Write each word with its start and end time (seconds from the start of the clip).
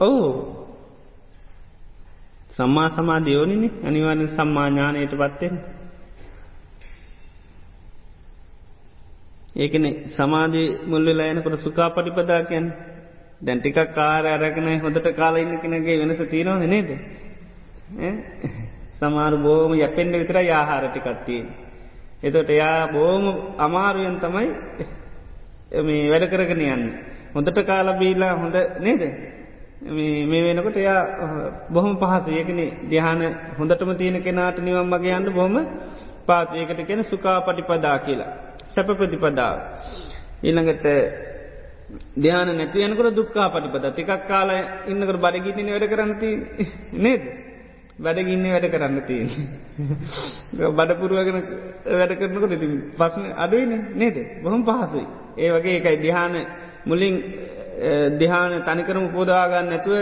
ඔවු. 0.00 0.28
සම්මා 2.50 2.88
සමාධියෝනිනි 2.88 3.68
අනිවාර්ය 3.86 4.28
සම්මාඥානයට 4.28 5.14
පත්වෙන් 5.14 5.56
ඒකන 9.56 9.86
සමාධී 10.16 10.68
මුල්ලලා 10.86 11.26
යනකොට 11.26 11.56
සුකා 11.58 11.90
පටිපදා 11.90 12.42
කියන් 12.42 12.66
දැන්ටිකක් 13.46 13.78
කාර 13.94 14.26
අරගෙන 14.26 14.68
හොඳට 14.82 15.08
කාලා 15.16 15.42
ඉන්න 15.42 15.58
කෙනගේ 15.58 15.98
වෙනස 16.00 16.22
තීරවා 16.24 16.58
නේද? 16.66 16.90
සමාර 19.00 19.34
බෝම 19.36 19.72
යැපෙන්ඩ 19.74 20.14
විතර 20.14 20.38
යාහාරටිකත්තිය. 20.42 21.42
එතොට 22.22 22.50
එයා 22.50 22.88
බෝම 22.88 23.24
අමාරුවෙන් 23.58 24.16
තමයි 24.18 24.48
මේ 25.70 26.08
වැඩ 26.08 26.28
කරගෙන 26.28 26.60
යන්න. 26.66 26.84
හොඳට 27.34 27.60
කාල 27.62 27.92
බීලා 27.94 28.34
හොඳ 28.34 28.56
නේද. 28.80 29.02
මේ 29.82 30.42
වෙනකොට 30.44 30.76
එයා 30.76 31.00
බොහොම 31.70 31.96
පහස 31.96 32.28
ඒකන 32.30 32.60
දිහාන 32.88 33.22
හොඳටම 33.58 33.92
තියෙන 33.94 34.22
කෙනාට 34.22 34.58
නිවම් 34.60 34.88
මගේ 34.88 35.14
යන්න 35.14 35.32
බොහොම 35.32 35.56
පාසයකට 36.26 36.80
කෙන 36.84 37.04
සුකා 37.04 37.40
පටිපදා 37.40 37.98
කියලා. 38.00 38.30
සැප 38.70 38.88
ප්‍රතිපදාව. 38.92 39.56
ඊළඟට 40.42 40.86
ධ්‍යාන 42.16 42.48
නැතියනකට 42.52 43.14
දුක්කා 43.14 43.48
පටිපද 43.50 43.84
ටිකක් 43.86 44.26
කාල 44.26 44.50
ඉන්නකට 44.86 45.16
බඩගින්නන 45.16 45.70
වැඩ 45.70 45.86
කරන්නති 45.86 46.30
නේද. 46.98 47.22
වැඩගින්න 47.98 48.46
වැඩ 48.46 48.66
කරන්න 48.68 49.00
තියෙන. 49.02 49.28
බඩපුරුවගෙන 50.72 51.38
වැඩ 51.92 52.12
කරනකොට 52.14 52.52
ඉති 52.52 52.68
පස්සන 52.94 53.24
අඩුවන 53.36 53.72
නේද 53.94 54.16
බොහොම 54.42 54.62
පහසුයි. 54.64 55.06
ඒ 55.36 55.50
වගේ 55.52 55.76
එකයි 55.76 55.96
දිහාන 55.98 56.34
මුලින් 56.84 57.16
දිහාන 58.18 58.52
තනිකරම 58.62 59.08
පෝදාගන්න 59.08 59.68
නැතුව 59.68 59.96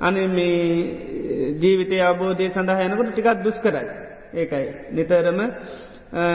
අන 0.00 0.14
මේ 0.30 1.56
ජීවිතය 1.56 2.00
අබෝධය 2.02 2.50
සඳහා 2.50 2.84
යනකොට 2.84 3.12
ටිකත් 3.12 3.42
දුස් 3.42 3.58
කරයි. 3.58 3.86
ඒකයි. 4.34 4.66
නිතරම 4.92 5.40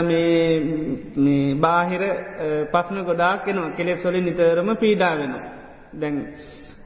මේ 0.02 1.56
බාහිර 1.58 2.04
පස්න 2.72 2.98
ගොඩාක් 3.04 3.46
කෙනවා 3.46 3.72
කෙලෙස් 3.72 4.04
වලින් 4.04 4.26
නිතරම 4.26 4.70
පීඩා 4.78 5.14
වෙන. 5.16 5.34
දැන් 5.96 6.16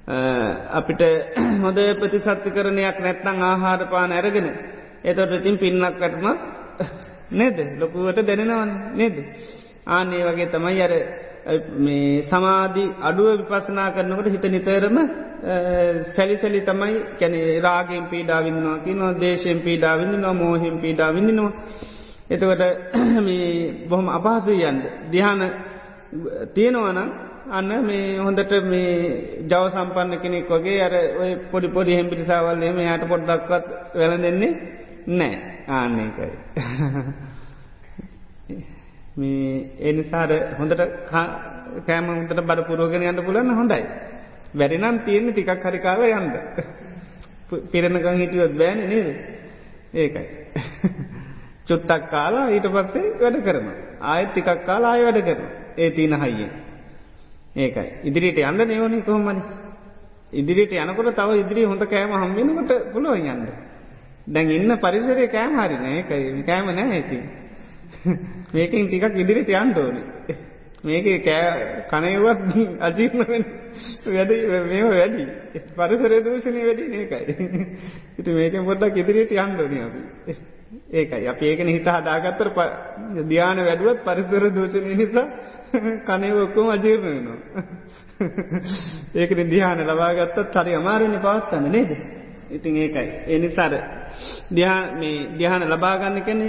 අපිට 0.07 1.01
හොඳ 1.63 1.79
ප්‍රතිසත්ති 1.99 2.49
කරනයක් 2.49 2.99
නැත්නං 2.99 3.41
ආහාර 3.43 3.81
පාන 3.87 4.11
ඇරගෙන 4.11 4.47
එතොට 5.03 5.31
ඉතින් 5.33 5.57
පින්නක් 5.57 5.97
කටම 5.97 6.27
නේද 7.31 7.57
ලොකුවට 7.77 8.21
දැනෙනවන් 8.21 8.71
නේද. 8.95 9.15
ආනේ 9.87 10.23
වගේ 10.23 10.47
තමයි 10.47 10.81
අර 10.81 10.93
මේ 11.77 12.23
සමාධී 12.23 12.93
අඩුව 13.01 13.27
විපසනා 13.41 13.91
කරනකට 13.91 14.27
හිත 14.27 14.45
නිතරම 14.45 14.97
සැලිසැලි 16.15 16.61
තමයි 16.61 16.95
කැන 17.19 17.35
රාගෙන් 17.61 18.05
පීඩා 18.05 18.41
විඳනවා 18.41 18.79
කිය 18.79 18.95
නො 18.95 19.13
දේශයෙන් 19.13 19.59
පීඩා 19.59 19.95
විඳ 19.97 20.15
නො 20.15 20.33
මෝහෙන් 20.33 20.79
පීඩා 20.79 21.11
විඳනවා. 21.11 21.51
එතකට 22.29 22.61
මේ 23.25 23.87
බොහොම 23.89 24.07
අපහසු 24.09 24.51
යන්ද. 24.51 24.83
දිහාන 25.11 25.41
තියෙනවනම් 26.53 27.09
අන්න 27.49 27.81
මේ 27.81 28.17
හොඳට 28.17 28.63
මේ 28.63 29.43
ජව 29.43 29.69
සම්පන්න 29.69 30.19
කෙනෙක් 30.19 30.49
වගේ 30.49 30.81
අර 30.81 30.93
ඔය 31.17 31.35
පොඩි 31.51 31.69
පොඩි 31.69 31.93
හෙම්පිරිසාවල් 31.93 32.63
එම 32.63 32.79
යට 32.79 33.05
පොඩ්ඩක්වත් 33.05 33.95
වැල 33.95 34.17
දෙන්නේ 34.17 34.55
නෑ 35.09 35.65
ආන්නේකයි. 35.69 36.31
මේ 39.17 39.69
එනිසාර 39.81 40.57
හොඳට 40.57 40.81
කෑම 41.81 42.09
හොඳට 42.09 42.41
බඩ 42.41 42.63
පුරුවගෙන 42.63 43.03
යන්න 43.03 43.23
පුලන්න 43.23 43.51
හොඳයි. 43.51 43.85
වැරිනම් 44.53 45.01
තියෙන්නේ 45.01 45.33
ටිකක් 45.33 45.65
හරිකාව 45.65 46.01
යන්ද. 46.09 46.33
පිරණකං 47.71 48.17
හිටියොත් 48.17 48.53
බෑන 48.53 48.85
නේද. 48.85 49.15
ඒකයි. 49.95 50.27
චුත්තක් 51.67 52.09
කාලා 52.09 52.49
ඊට 52.49 52.69
පස්සේ 52.69 53.17
වැඩ 53.17 53.43
කරන. 53.43 53.71
ආයත් 54.03 54.31
ටිකක් 54.31 54.65
කාලා 54.65 54.91
ආය 54.91 55.03
වැඩ 55.03 55.23
කරන. 55.23 55.45
ඒ 55.77 55.91
තිීන 55.91 56.17
හයිියෙන්. 56.17 56.51
ඒකයි. 57.57 57.87
ඉදිරියට 58.03 58.39
යන්න 58.39 58.61
නයවනි 58.65 59.01
කොහොමනි. 59.01 59.41
ඉදිරියට 60.33 60.73
යනකොට 60.73 61.15
තව 61.15 61.29
ඉදිරි 61.37 61.63
හොඳ 61.63 61.83
කෑම 61.85 62.11
හම්බෙනකට 62.13 62.73
පුළුවන් 62.93 63.25
යන්න. 63.25 63.47
දැන් 64.27 64.51
ඉන්න 64.51 64.77
පරිසරය 64.77 65.27
කෑම 65.27 65.57
හරින 65.57 65.85
ඒකයි 65.87 66.43
කෑම 66.43 66.69
නෑ 66.71 66.91
ඇති. 66.91 67.19
මේකින් 68.53 68.87
ටිකක් 68.87 69.17
ඉදිරිට 69.17 69.49
යන්ටෝනි. 69.51 70.03
මේක 70.83 71.07
කෑ 71.21 71.85
කනයවත් 71.87 72.41
අජීර්ණ 72.81 73.25
වැඩ 74.09 74.31
මේ 74.67 74.83
වැඩි 74.91 75.25
පරිසරය 75.75 76.21
දූෂණය 76.23 76.61
වැඩි 76.63 76.85
ඒකයි. 76.95 77.49
ඉති 78.19 78.31
මේක 78.33 78.61
පොඩ්ඩක් 78.63 78.97
ඉදිරියට 78.97 79.35
යන්ඩෝනි 79.37 79.81
අපි. 79.81 80.37
ඒකයි 80.91 81.27
අප 81.27 81.41
ඒකන 81.41 81.69
හිත 81.69 81.87
හදාගත්තර 81.87 82.49
ධ්‍යාන 83.23 83.59
වැඩුවත් 83.61 84.03
පරිසර 84.03 84.43
දූෂණය 84.51 84.95
නිසා 84.95 85.25
කනය 86.03 86.31
ඔක්කොම 86.37 86.69
අජීර්ණ 86.69 87.05
වෙනවා. 87.07 87.63
ඒකන 89.15 89.49
දිහාන 89.49 89.79
ලබාගත්තත් 89.83 90.55
හරි 90.55 90.73
අමාරණ 90.73 91.19
පවත්වන්න 91.19 91.71
නේද. 91.71 91.91
ඉතින් 92.49 92.75
ඒකයි. 92.77 93.09
එනිසාර 93.27 93.73
දිහාන 95.33 95.63
ලබාගන්න 95.65 96.21
කෙනෙ 96.21 96.47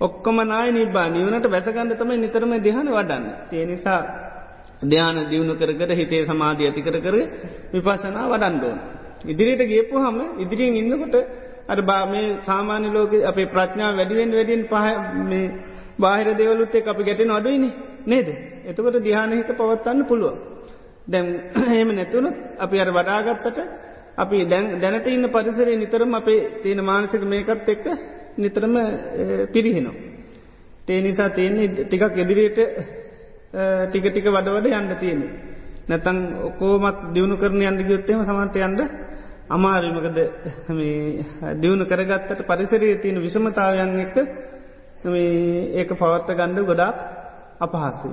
ඔක්කොම 0.00 0.36
නාය 0.44 0.72
නිබා 0.72 1.08
නිවනට 1.08 1.46
වැසගන්න 1.46 1.94
තමයි 1.94 2.18
නිතරම 2.18 2.52
දිහන 2.58 2.88
වඩන්න. 2.88 3.24
තිය 3.50 3.64
නිසා 3.66 4.00
ධ්‍යාන 4.82 5.16
දියුණු 5.30 5.54
කරකට 5.54 5.90
හිතේ 5.92 6.24
සමාධිය 6.24 6.66
ඇති 6.66 6.82
කර 6.82 6.98
කර 7.00 7.16
විපසනා 7.72 8.26
වඩන්ඩෝන්. 8.26 8.78
ඉදිරියට 9.24 9.62
ගේපු 9.64 9.96
හම 9.98 10.18
ඉදිරියෙන් 10.38 10.76
ඉන්නකොට 10.76 11.14
අර 11.66 11.80
බා 11.82 12.04
මේ 12.06 12.26
සාමාන්‍ය 12.42 12.88
ලෝක 12.88 13.12
අපේ 13.22 13.46
ප්‍රඥා 13.46 13.90
වැඩිවෙන් 13.92 14.30
වැඩියෙන් 14.32 14.64
පහ 14.64 14.86
මේ 15.22 15.46
බාහිර 15.98 16.28
දෙවලුත් 16.34 16.74
එක් 16.74 16.86
අපි 16.86 17.02
ගැටෙන 17.02 17.30
අඩුයිනි 17.30 17.70
නේද. 18.04 18.28
එතකොට 18.64 18.98
දිහාන 19.00 19.32
හිත 19.32 19.50
පවත්වන්න 19.50 20.04
පුළුව. 20.04 20.34
දැම් 21.06 21.26
එහෙම 21.66 21.90
නැතුවනොත් 21.90 22.36
අපි 22.58 22.76
අර 22.78 22.90
වඩාගත්තට 22.90 23.58
අපි 24.16 24.44
දැනට 24.46 25.06
ඉන්න 25.08 25.28
පරිසරේ 25.28 25.76
නිතරම 25.76 26.14
අපේ 26.14 26.60
තියෙන 26.62 26.80
මානසික 26.82 27.22
මේකත් 27.24 27.68
එක්ක 27.68 27.86
නිතරම 28.36 28.74
පිරිහෙනවා. 29.48 29.94
තේ 30.86 31.00
නිසා 31.00 31.30
තියෙන්නේ 31.30 31.68
ටිකක් 31.80 32.16
එදිරියට 32.16 32.58
ටික 33.86 34.04
ටික 34.04 34.26
වඩවඩ 34.26 34.66
යන්න 34.72 34.96
තියෙන. 34.98 35.20
නැතන් 35.86 36.18
ඔකෝමත් 36.44 37.12
දියුණු 37.12 37.36
කරන 37.36 37.60
යන්න 37.62 37.82
ගයොත්තේම 37.82 38.22
සමන්ට 38.22 38.56
යන්ඩ 38.58 38.80
අමාරිමකද 39.48 40.18
දියුණු 41.56 41.84
කරගත්තට 41.86 42.40
පරිසරයේ 42.42 42.96
තියෙන 42.98 43.20
විසමතාවයන් 43.20 44.00
එක 44.00 44.16
ඒක 45.74 45.90
පවත්ත 45.92 46.30
ගණ්ඩ 46.32 46.64
ගොඩාක් 46.64 46.96
අපහසු. 47.58 48.10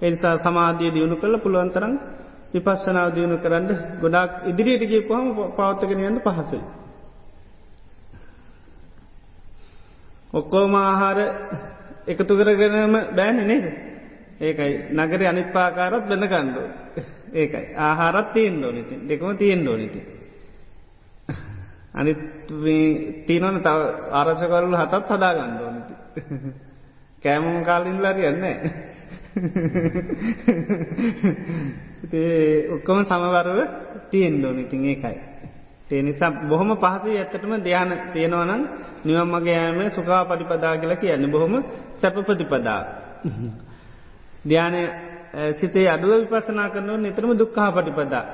එනිසා 0.00 0.38
සමාධිය 0.38 0.90
දියුණු 0.90 1.16
කළ 1.16 1.36
පුළුවන්තරන් 1.38 1.94
විපස්සනාව 2.52 3.08
දියුණු 3.14 3.36
කරන්න 3.38 3.68
ගොඩක් 4.00 4.32
ඉදිරියටගේ 4.46 5.02
පහම 5.02 5.26
පවත්තගෙන 5.56 6.00
යන්න 6.00 6.20
පහසුයි. 6.20 6.62
ඔක්කෝම 10.32 10.74
ආහාර 10.76 11.18
එකතු 12.06 12.32
කරගෙනම 12.34 12.94
බෑන 13.10 13.38
නේද. 13.42 13.66
ඒකයි 14.40 14.72
නගර 14.92 15.22
අනිත්පාකාරත් 15.24 16.04
බැඳ 16.04 16.26
කණ්ඩු. 16.26 16.62
ඒකයි 17.32 17.64
ආහාරත් 17.78 18.28
තියෙන් 18.32 18.64
ෝනිති 18.64 18.94
දෙකම 19.08 19.36
තියෙන් 19.36 19.68
ෝනිති. 19.68 20.00
අනි 21.94 22.12
තිීනවන 23.26 23.58
තව 23.60 23.78
ආරශකරලු 24.12 24.76
හතත් 24.76 25.10
හදා 25.10 25.32
ගණ්ඩ 25.34 25.60
ඕනිති. 25.62 25.94
කෑමම 27.24 27.64
කාලින් 27.64 27.98
ලරියන්නේ. 28.00 28.56
ඔක්කොම 32.70 32.98
සමවරව 33.04 33.58
තියෙන් 34.10 34.44
ෝනිතින් 34.44 34.84
ඒකයි. 34.84 35.16
ඒ 35.90 36.02
නිසා 36.02 36.30
බොහොම 36.42 36.70
පහසු 36.76 37.08
ඇත්තටම 37.10 37.52
ධ්‍යාන 37.60 37.90
තියෙනවනම් 38.12 38.62
නිවම් 39.04 39.28
මගේ 39.30 39.58
ෑම 39.58 39.80
සුකා 39.90 40.22
පටිපදා 40.24 40.76
කියලා 40.76 40.96
කියන්න 40.96 41.30
බොහොම 41.30 41.54
සැප 41.94 42.16
ප්‍රතිපදා. 42.20 42.80
ධ්‍යානය 44.44 44.80
සිතේ 45.52 45.88
අඩුව 45.88 46.12
විපසනා 46.22 46.68
කරනව 46.68 46.96
නිතරම 46.98 47.30
දුක්කා 47.34 47.70
පටිපදා. 47.72 48.24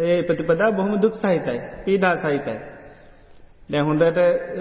ඒ 0.00 0.22
ප්‍රතිපදා 0.22 0.70
බොහොම 0.72 0.94
දුක් 1.02 1.14
සහිතයි 1.14 1.58
පීඩා 1.84 2.14
සහිතයි. 2.16 2.58
දැ 3.70 3.82
හොඳට 3.82 4.20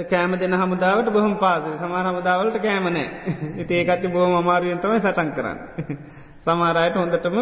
කෑම 0.09 0.33
දෙන 0.35 0.53
හමුදාවට 0.53 1.09
බොහොම 1.09 1.35
පාස 1.37 1.63
සමාර 1.77 2.05
හමුදාවලට 2.05 2.57
කෑමනෑ 2.59 3.07
ඒකත් 3.71 4.03
බොහොම 4.07 4.35
අමාරුවෙන්තම 4.35 4.93
සටන් 4.97 5.31
කරන්න. 5.31 5.57
සමාරයට 6.45 6.95
හොඳටම 6.95 7.37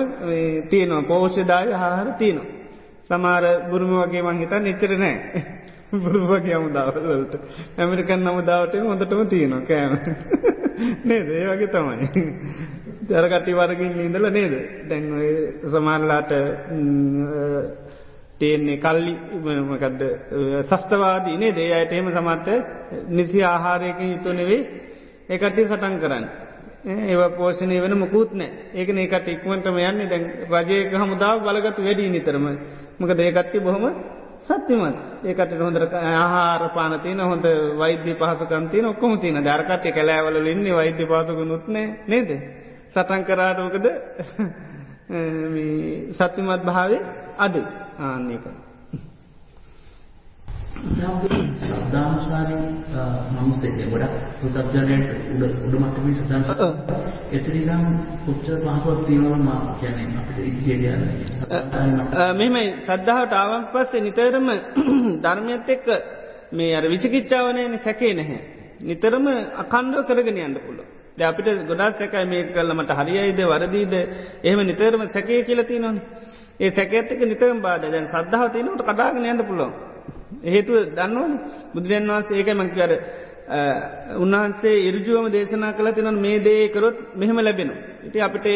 තියෙනවා. 0.69 1.01
පෝෂ්‍යදාය 1.03 1.71
හාහර 1.73 2.09
තියෙනවා. 2.13 2.47
සමාර 3.07 3.43
බුරුම 3.69 3.93
වගේ 4.01 4.23
මංහිතා 4.23 4.59
නිච්චර 4.59 4.93
නෑ. 4.97 5.43
බුරුවගේ 6.03 6.55
අමුදාවලට 6.55 7.33
ඇමරිකන් 7.77 8.21
නමුදාවට 8.21 8.79
හොඳටම 8.83 9.21
තියෙනවා 9.25 9.61
කෑම. 9.63 9.93
නේද? 11.03 11.29
ඒ 11.31 11.45
වගේ 11.49 11.69
තමයි. 11.69 12.25
දරකටි 13.09 13.53
වරගින් 13.53 14.01
ඉඳල 14.01 14.29
නේද? 14.31 14.53
දැන් 14.89 15.05
සමානලාට 15.67 16.31
තියෙන්නේ 18.39 18.77
කල්ලි 18.77 19.13
මකදද 19.61 20.01
සස්තවාදී 20.63 21.37
නේ 21.37 21.51
දේ 21.51 21.69
අයට 21.73 21.93
එහෙම 21.93 22.11
සමත්ත 22.11 22.47
නිසි 23.09 23.43
ආහාරයකින් 23.43 24.11
යුතු 24.11 24.33
නෙවෙයි. 24.33 24.61
ඒකටි 25.29 25.65
සටන් 25.65 25.95
කරන්න. 25.99 26.25
ඒව 26.85 27.21
පෝෂණය 27.35 27.81
වෙන 27.81 27.97
මුකුත් 27.97 28.33
නෑ 28.33 28.51
ඒකන 28.73 28.97
ඒකට 28.97 29.27
ඉක්මටම 29.27 29.79
යන්නේ. 29.79 30.07
දැන් 30.07 30.23
රජයක 30.49 30.93
හමුදාව 30.93 31.41
බලගතු 31.41 31.81
වැඩී 31.83 32.09
නිතරම 32.09 32.45
මක 32.99 33.09
දේකත්ති 33.13 33.59
බොහොම 33.59 33.85
සත්‍යමත්. 34.41 34.97
ඒකට 35.23 35.57
හොඳර 35.59 35.83
ආහාර 35.93 36.69
පානතින 36.71 37.19
හොඳ 37.21 37.45
වෛද්‍ය 37.75 38.13
පහසකන්තින 38.13 38.85
ඔක්කොම 38.85 39.19
තින 39.19 39.41
දරකටය 39.41 39.91
කැලෑවල 39.91 40.47
ඉන්නේ 40.47 40.73
වෛද්‍ය 40.73 41.05
පාසක 41.05 41.39
නුත්නේ 41.43 41.87
නේද? 42.07 42.29
සටන් 42.89 43.23
කරාටෝකද 43.23 43.85
සත්‍යමත් 46.17 46.63
භාවේ 46.63 47.01
අඩු 47.39 47.61
ආන්නේක 47.99 48.45
සද්ධානුසාරී 50.77 52.65
මනුස්සෙක් 53.33 53.77
ගොඩක් 53.85 54.13
පෘථග්ජනයට 54.41 55.09
උඩ 55.33 55.43
උඩ 55.65 55.75
මට්ටමේ 55.75 56.15
සද්ධානුසාර 56.17 56.59
එතනින් 57.31 57.85
කොච්චර 58.25 58.57
පහසුවක් 58.63 58.99
තියෙනවද 59.07 59.41
මා 59.41 59.77
කියන්නේ? 59.79 60.17
අපිට 60.19 60.39
ඉතිරිය 60.41 60.93
මෙහෙමයි. 62.33 62.67
සද්ධාවට 62.81 63.33
ආවන් 63.33 63.65
පස්සේ 63.67 64.01
නිතරම 64.01 64.47
ධර්මයත් 65.23 65.69
එක්ක 65.69 65.87
මේ 66.51 66.75
අර 66.75 66.85
විචිකිච්ඡාවනේ 66.85 67.77
සැකේ 67.79 68.13
නැහැ. 68.13 68.39
නිතරම 68.81 69.25
අකණ්ඩව 69.55 70.07
කරගෙන 70.07 70.37
යන්න 70.39 70.57
පුළුවන්. 70.59 70.87
අපිට 71.23 71.47
ගොඩාක් 71.67 71.93
සැකයි 71.95 72.25
මේක 72.25 72.47
කළා 72.53 72.77
මට 72.77 72.91
හරියයිද 72.93 73.39
වරදීද? 73.45 73.93
එහෙම 74.43 74.59
නිතරම 74.63 75.01
සැකේ 75.09 75.43
කියලා 75.43 75.65
තියෙනවනේ 75.65 76.03
ඒ 76.59 76.71
සැකේත් 76.71 77.11
එක්ක 77.11 77.21
නිතරම 77.23 77.59
බාධා 77.61 77.91
දැන් 77.91 78.07
සද්ධාව 78.07 78.47
තියෙනකොට 78.51 78.83
කඩාගෙන 78.83 79.25
යන්න 79.25 79.43
පුළුවන් 79.43 79.73
හේතුව 80.45 80.75
දන්නවන 80.91 81.33
බුදුරන් 81.73 82.07
වහන්සේ 82.07 82.37
ඒක 82.37 82.49
මංකර 82.53 82.91
උන්වහන්සේ 84.17 84.75
ඉරජුවම 84.83 85.27
දේශනා 85.29 85.73
කළ 85.73 85.89
තින 85.93 86.09
මේ 86.17 86.39
දේකරොත් 86.39 86.97
මෙහෙම 87.15 87.39
ලැබෙන. 87.39 87.71
ඉති 88.03 88.19
අපිට 88.19 88.47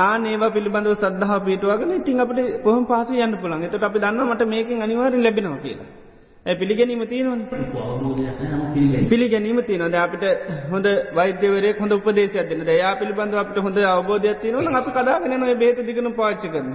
ආනේව 0.00 0.42
පිළිබඳව 0.48 0.94
සද්ධහ 0.94 1.32
පිටුවගෙන 1.40 1.90
ඉතින් 1.92 2.20
අපට 2.20 2.38
කොහම 2.62 2.84
පහසු 2.86 3.18
යන්න 3.18 3.34
පුළන් 3.36 3.64
එතට 3.64 3.82
අපි 3.82 3.98
දන්න 3.98 4.22
මට 4.26 4.42
මේකින් 4.46 4.82
අනිවාර 4.82 5.12
ලැබෙනවා 5.18 5.58
කියලා. 5.58 5.88
ඇ 6.46 6.54
පිළිගැනීම 6.54 7.02
තියෙනවන. 7.06 7.40
පිළිගැනීම 9.08 9.58
තියනද 9.62 9.96
අපිට 9.96 10.24
හොඳ 10.70 10.86
වෛද්‍යවරය 11.14 11.72
හොඳ 11.74 11.92
උපදේශයක් 11.92 12.48
දෙන 12.48 12.62
දයා 12.64 12.92
පිළිබඳව 12.96 13.36
අපට 13.36 13.58
හොඳ 13.58 13.78
අවබෝධයක් 13.86 14.40
තියනවන 14.40 14.74
අපි 14.74 14.90
කදාගෙන 14.90 15.34
නොය 15.38 15.54
බේත 15.56 15.78
දිගන 15.82 16.08
පාච්ච 16.12 16.42
කරන. 16.46 16.70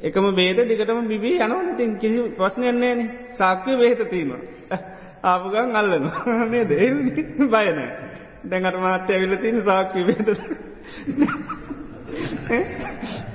එකම 0.00 0.26
බේද 0.32 0.58
දිගටම 0.64 1.06
බිබී 1.06 1.38
යනවන. 1.38 1.68
තින් 1.76 1.90
කිසි 1.96 2.18
ප්‍රශ්නයන්නේන 2.36 2.98
සාක්්‍ය 3.32 3.72
බේත 3.76 4.02
තිීම. 4.10 4.32
ආපුගන් 5.24 5.70
අල්ලන 5.74 6.04
මේ 6.50 6.64
දේ 6.70 6.90
බයනෑ 7.46 7.88
දැඟට 8.44 8.78
මාත්‍ය 8.78 9.10
ඇවිල 9.12 9.36
තින 9.36 9.62
සාක්්‍ය 9.62 10.00
බේත. 10.04 10.28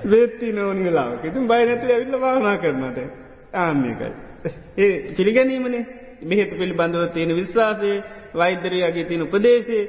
බේත්ති 0.05 0.51
නෝනි 0.51 0.83
වෙලාවක. 0.83 1.23
ඉතින් 1.23 1.47
බයනැතු 1.47 1.85
ඇවිල්ල 1.89 2.15
භාවනා 2.19 2.57
කරනට 2.57 2.99
ආන්නේකයි. 3.55 4.32
ඒ 4.77 5.13
පිළිගැනීමනේ. 5.15 5.85
මෙහෙතු 6.23 6.55
පිළිබඳව 6.55 7.05
තියෙන 7.13 7.35
විශ්වාසය 7.35 7.91
වෛද්‍යරයාගේ 8.35 9.05
තියෙන 9.05 9.23
උපදේශය. 9.23 9.79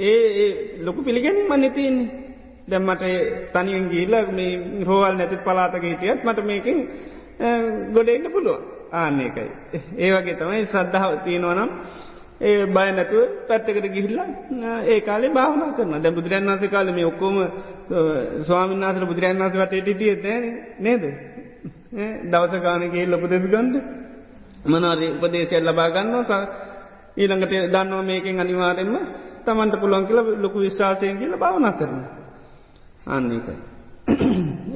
ඒ 0.00 0.48
ලොකු 0.80 1.00
පිළිගැනීම 1.02 1.54
නතින්නේ. 1.58 2.08
දැම්මට 2.68 3.04
තනියෙන් 3.52 3.88
ගීල්ල 3.88 4.14
මේ 4.30 4.52
රෝවල් 4.84 5.14
නැති 5.14 5.36
පලාතක 5.38 5.84
හිටියත් 5.84 6.24
මට 6.24 6.44
මේකින් 6.44 6.78
ගොඩෙන්න්න 7.92 8.32
පුළුව 8.32 8.58
ආන්නේකයි. 8.92 9.50
ඒ 9.98 10.10
වගේ 10.12 10.36
තමයි 10.36 10.62
ශ්‍රද්ධාව 10.66 11.12
තියෙනවනම් 11.24 11.70
ඒ 12.40 12.66
බය 12.68 12.88
නැතුව 12.90 13.22
පැත්තකට 13.48 13.86
ගිහිල්ලා 13.88 14.28
ඒ 14.84 15.00
කාලේ 15.00 15.30
භාවන 15.30 15.74
කරන 15.74 15.94
දැ 15.98 16.12
බුදුරන් 16.12 16.46
වන්ස 16.46 16.70
කාල 16.70 16.92
මේ 16.92 17.06
ඔක්කොම 17.06 17.36
ස්වාමින්නාසර 18.42 19.04
බුදුරන් 19.04 19.36
වන්ස 19.36 19.56
වටට 19.56 19.88
ටියත් 19.90 20.24
නේද? 20.80 21.04
දවස 22.24 22.54
ගානගේ 22.58 23.06
ලොප 23.06 23.24
දෙදු 23.24 23.48
ගන්ඩ 23.48 23.74
මනාර 24.64 25.00
උපදේශයක් 25.06 25.62
ලබා 25.62 25.90
ගන්නවා 25.90 26.42
ඊළඟට 27.16 27.52
දන්නවා 27.68 28.02
මේකෙන් 28.02 28.40
අනිවාරෙන්ම 28.40 28.94
තමන්ට 29.44 29.80
පුළුවන් 29.80 30.06
කියල 30.06 30.20
ලොකු 30.36 30.58
විශ්වාසයෙන් 30.60 31.18
කියල 31.18 31.34
භාවන 31.36 31.66
කරනවා. 31.72 32.10
අන්නේකයි. 33.06 33.56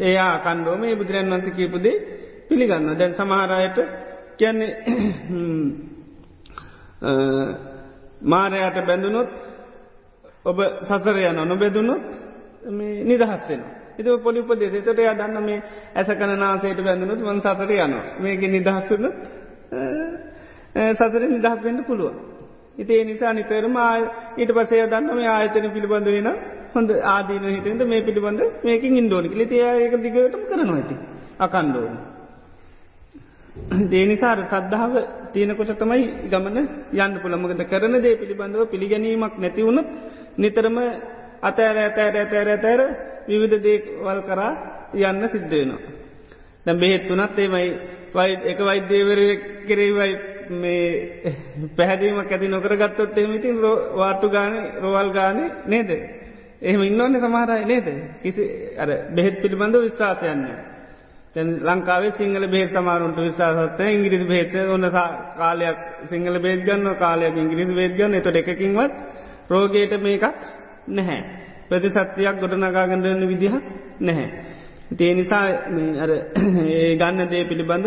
ඒයා 0.00 0.38
කණ්ඩෝම 0.38 0.82
ඒ 0.82 0.96
බුදුරන් 0.96 1.30
වන්ස 1.30 1.48
කියපුදේ 1.50 1.96
පිළිගන්න 2.48 2.98
දැන් 2.98 3.14
සමහරයට 3.14 3.78
කියන්නේ 4.38 4.72
මාරයට 8.22 8.76
බැඳුනොත් 8.86 9.30
ඔබ 10.44 10.58
සසර 10.82 11.16
යන 11.22 11.40
නොබැදුනොත් 11.44 12.06
නිදහස්සෙන. 13.94 14.10
එත 14.12 14.22
පොලිප 14.22 14.48
දෙසට 14.50 14.98
එය 14.98 15.08
දන්න 15.10 15.42
මේ 15.42 15.62
ඇස 15.94 16.08
කන 16.08 16.32
නාසේට 16.36 16.80
බැඳුනුත් 16.80 17.20
වන් 17.20 17.40
සසර 17.40 17.70
යනවා 17.76 18.04
මේක 18.20 18.40
නිදහස්සුන 18.48 19.04
සසර 20.92 21.22
නිදහස් 21.26 21.60
වෙන්න 21.62 21.84
පුළුවන්. 21.84 22.16
ඉතිේ 22.76 23.04
නිසා 23.04 23.32
නිතරම 23.32 23.76
ඊට 24.36 24.52
පසේ 24.52 24.86
දන්න 24.86 25.14
මේ 25.14 25.28
ආයතන 25.28 25.66
පිළිබඳ 25.70 26.08
වෙන 26.08 26.28
හොඳ 26.74 26.90
ආදීන 26.90 27.44
හිතෙන්ට 27.46 27.82
මේ 27.84 28.02
පිළිබඳ 28.02 28.40
මේකින් 28.64 28.96
ඉන්ඩෝනික 28.96 29.34
ලිතියඒක 29.34 29.94
දිගටම 30.02 30.42
කරනවා 30.48 30.76
ඇති 30.76 30.96
අකණ්ඩෝන. 31.38 31.94
දේනිසාර 33.88 34.38
සද්ධාව 34.44 34.94
තියෙනකොට 35.32 35.78
තමයි 35.78 36.28
ගමන 36.28 36.56
යන්න 36.94 37.14
පුළමගද 37.22 37.62
කරන 37.64 37.94
දේ 38.02 38.16
පිළිබඳව 38.16 38.66
පිළිගැනීමක් 38.66 39.34
නැතිවුණුත් 39.38 39.88
නිතරම 40.36 40.78
අතෑර 41.44 41.76
ඇතෑර 41.78 42.16
ඇතෑර 42.16 42.48
ඇතෑර 42.48 42.80
විවිධ 43.28 43.62
දේවල් 43.62 44.20
කරා 44.22 44.52
යන්න 45.02 45.28
සිද්ධයනවා. 45.28 45.80
දැ 46.66 46.76
බෙහෙත් 46.76 47.08
වනත් 47.08 47.38
ඒමයි 47.38 47.68
එක 48.44 48.58
වෛද්‍යවර 48.60 49.20
කෙරේවයි 49.66 50.12
මේ 50.52 51.34
පැහැදීමක් 51.76 52.30
ඇති 52.30 52.48
නොකර 52.48 52.76
ගත්තොත් 52.76 53.18
එමිතින් 53.18 53.56
වාටු 53.94 54.28
ගාන 54.28 54.52
රෝවල් 54.80 55.10
ගාන 55.12 55.38
නේද. 55.66 55.90
එහෙම 56.60 56.82
ඉන්නවන්න 56.82 57.20
සමහරයි 57.20 57.64
නේද 57.64 57.86
කිසි 58.22 58.44
අර 58.76 58.88
බෙහෙත් 59.10 59.42
පිළිබඳ 59.42 59.76
විශ්වාසයන්නේ. 59.78 60.56
ලංකාවේ 61.36 62.12
සිංහල 62.12 62.46
බේත් 62.48 62.70
සමාරුන්ට 62.70 63.16
විශාසත්ත 63.18 63.80
ඉංග්‍රිසි 63.82 64.26
බේත 64.26 64.52
ඔන්න 64.66 64.86
කාලයක් 65.36 65.78
සිංහල 66.06 66.36
බේදගන්න 66.38 66.94
කාලයක් 66.96 67.34
ඉංග්‍රිසි 67.36 67.74
බේදගන්න 67.74 68.14
එතොට 68.14 68.36
එකකින්වත් 68.36 68.92
රෝගයට 69.50 69.94
මේකක් 70.00 70.24
නැහැ. 70.88 71.20
ප්‍රතිසත්තියක් 71.68 72.36
ගොඩනගාගඩන්න 72.40 73.26
විදිහ 73.26 73.54
නැහැ. 74.00 74.28
තිය 74.90 75.14
නිසා 75.14 75.44
ඒ 76.70 76.96
ගන්න 76.96 77.28
දේ 77.28 77.44
පිළිබඳ 77.44 77.86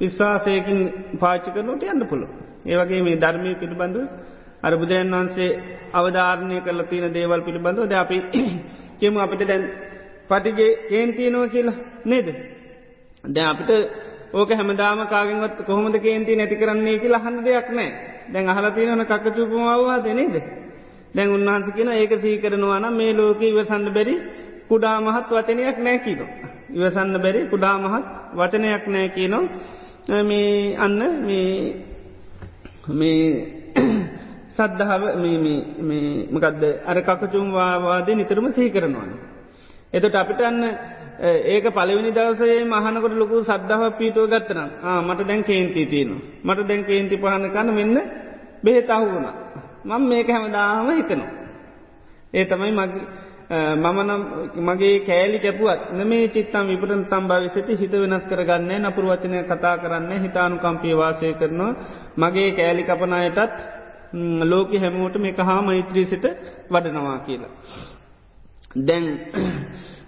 විශ්වාසයකින් 0.00 0.80
පාච්චි 1.20 1.50
කරනට 1.50 1.84
යන්න 1.84 2.06
පුළො. 2.06 2.26
ඒවගේ 2.66 3.02
මේ 3.02 3.16
ධර්මය 3.16 3.54
පිළිබඳ 3.56 3.96
අර 4.62 4.72
බුදුරන් 4.74 5.10
වහන්සේ 5.10 5.50
අවධාරණය 5.92 6.60
කරල 6.60 6.80
තියෙන 6.84 7.12
දේවල් 7.12 7.42
පිළිබඳව 7.42 7.86
ද 7.86 7.94
අපි 7.94 8.18
කෙමු 9.00 9.18
අපිට 9.18 9.42
දැන් 9.42 9.64
පටිගේ 10.28 10.70
කේන්තියනවා 10.88 11.48
කියලා 11.48 11.78
නේද. 12.04 12.28
දැ 13.24 13.46
අපිට 13.46 13.70
ඕක 14.32 14.50
හැමදාම 14.50 15.00
කාගෙන්වත් 15.06 15.58
කොහොමද 15.64 15.96
කේන්ති 15.98 16.36
නැති 16.36 16.56
කරන්නේ 16.56 16.98
කියලා 16.98 17.20
හන්න 17.20 17.44
දෙයක් 17.44 17.68
නෑ 17.70 17.90
දැන් 18.28 18.48
අහලතියනන 18.48 19.04
කක්කචුපුමවවා 19.04 19.98
දෙනේද. 20.00 20.63
දැන් 21.14 21.30
උන්වහන්ස 21.30 21.68
කියෙන 21.70 21.90
ඒක 21.90 22.12
සීකරනවාන 22.18 22.86
මේ 22.92 23.12
ලෝක 23.12 23.40
ඉවසන්න 23.42 23.86
බැරි 23.90 24.14
කුඩා 24.68 24.96
මහත් 25.00 25.30
වචනයක් 25.30 25.78
නෑ 25.78 25.98
කියනවා. 26.00 26.30
ඉවසන්න 26.70 27.16
බැරි 27.18 27.40
කුඩා 27.46 27.74
මහත් 27.80 28.10
වචනයක් 28.34 28.84
නෑ 28.88 29.08
කියනවා 29.10 30.22
මේ 30.22 30.76
අන්න 30.76 31.00
මේ 32.88 33.14
සද්ධාව 34.54 35.02
මකදද 36.30 36.64
අර 36.86 36.98
කකචුම් 37.02 37.46
වාවාද 37.50 38.08
නිතරම 38.10 38.46
සහි 38.50 38.70
කරනවාන. 38.70 39.10
එතට 39.92 40.14
අපිට 40.14 40.40
අන්න 40.40 40.60
ඒක 41.46 41.66
පලවෙනි 41.68 42.10
දවසේ 42.10 42.58
මහනකොට 42.64 43.14
ලොකු 43.14 43.36
සද්ධාව 43.42 43.98
පීටුව 43.98 44.26
ගත්තනම් 44.26 44.68
මට 45.02 45.20
දැන් 45.22 45.42
කේන්ති 45.42 45.86
තියනවා. 45.86 46.22
මට 46.44 46.60
දැන් 46.64 46.84
කේන්ති 46.84 47.16
පහන 47.16 47.44
කන්න 47.46 47.70
මෙන්න 47.72 47.96
බෙහෙතහු 48.62 49.06
වුණ. 49.06 49.43
මං 49.84 50.02
මේක 50.04 50.28
හැමදාම 50.28 50.90
හිතනවා. 50.92 51.30
ඒ 52.34 52.44
තමයි 52.44 52.72
මගේ 52.72 53.06
මමනම් 53.50 54.22
මගේ 54.58 55.00
කෑලි 55.00 55.38
කැපුවත් 55.38 55.80
මේ 56.02 56.28
චිත්තම් 56.28 56.66
විපටන් 56.66 57.04
තම් 57.04 57.24
භවිසති 57.28 57.76
හිත 57.76 57.92
වෙනස් 57.94 58.24
කරගන්න 58.24 58.72
නපුර 58.82 59.04
වචනය 59.04 59.42
කතා 59.44 59.76
කරන්න 59.76 60.12
හිතානු 60.18 60.56
කම්පිය 60.58 60.94
වාසය 60.94 61.34
කරනවා. 61.34 61.72
මගේ 62.16 62.50
කෑලි 62.52 62.84
කපනයටත් 62.84 63.56
ලෝක 64.42 64.70
හැමෝට 64.74 65.16
මේ 65.16 65.34
හා 65.40 65.60
මෛත්‍රී 65.62 66.06
සිට 66.06 66.24
වඩනවා 66.70 67.18
කියලා. 67.18 67.52
දැන් 68.78 69.06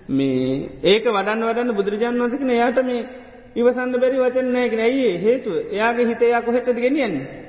මේ 0.09 0.71
ඒක 0.85 1.05
වඩන්න 1.07 1.43
වඩන්න 1.43 1.75
බුදුරජාන් 1.75 2.17
වන්සකන 2.17 2.51
යාට 2.53 2.79
මේ 2.83 3.03
ඉවසන්න 3.55 3.93
බැරි 3.95 4.19
වචන 4.19 4.49
නෑගෙන 4.51 4.81
ඇයි 4.81 5.11
හේතුව? 5.19 5.55
එයාගේ 5.71 6.07
හිතයා 6.07 6.43
කොහෙටද 6.43 6.79
ගෙනියන්නේ? 6.79 7.46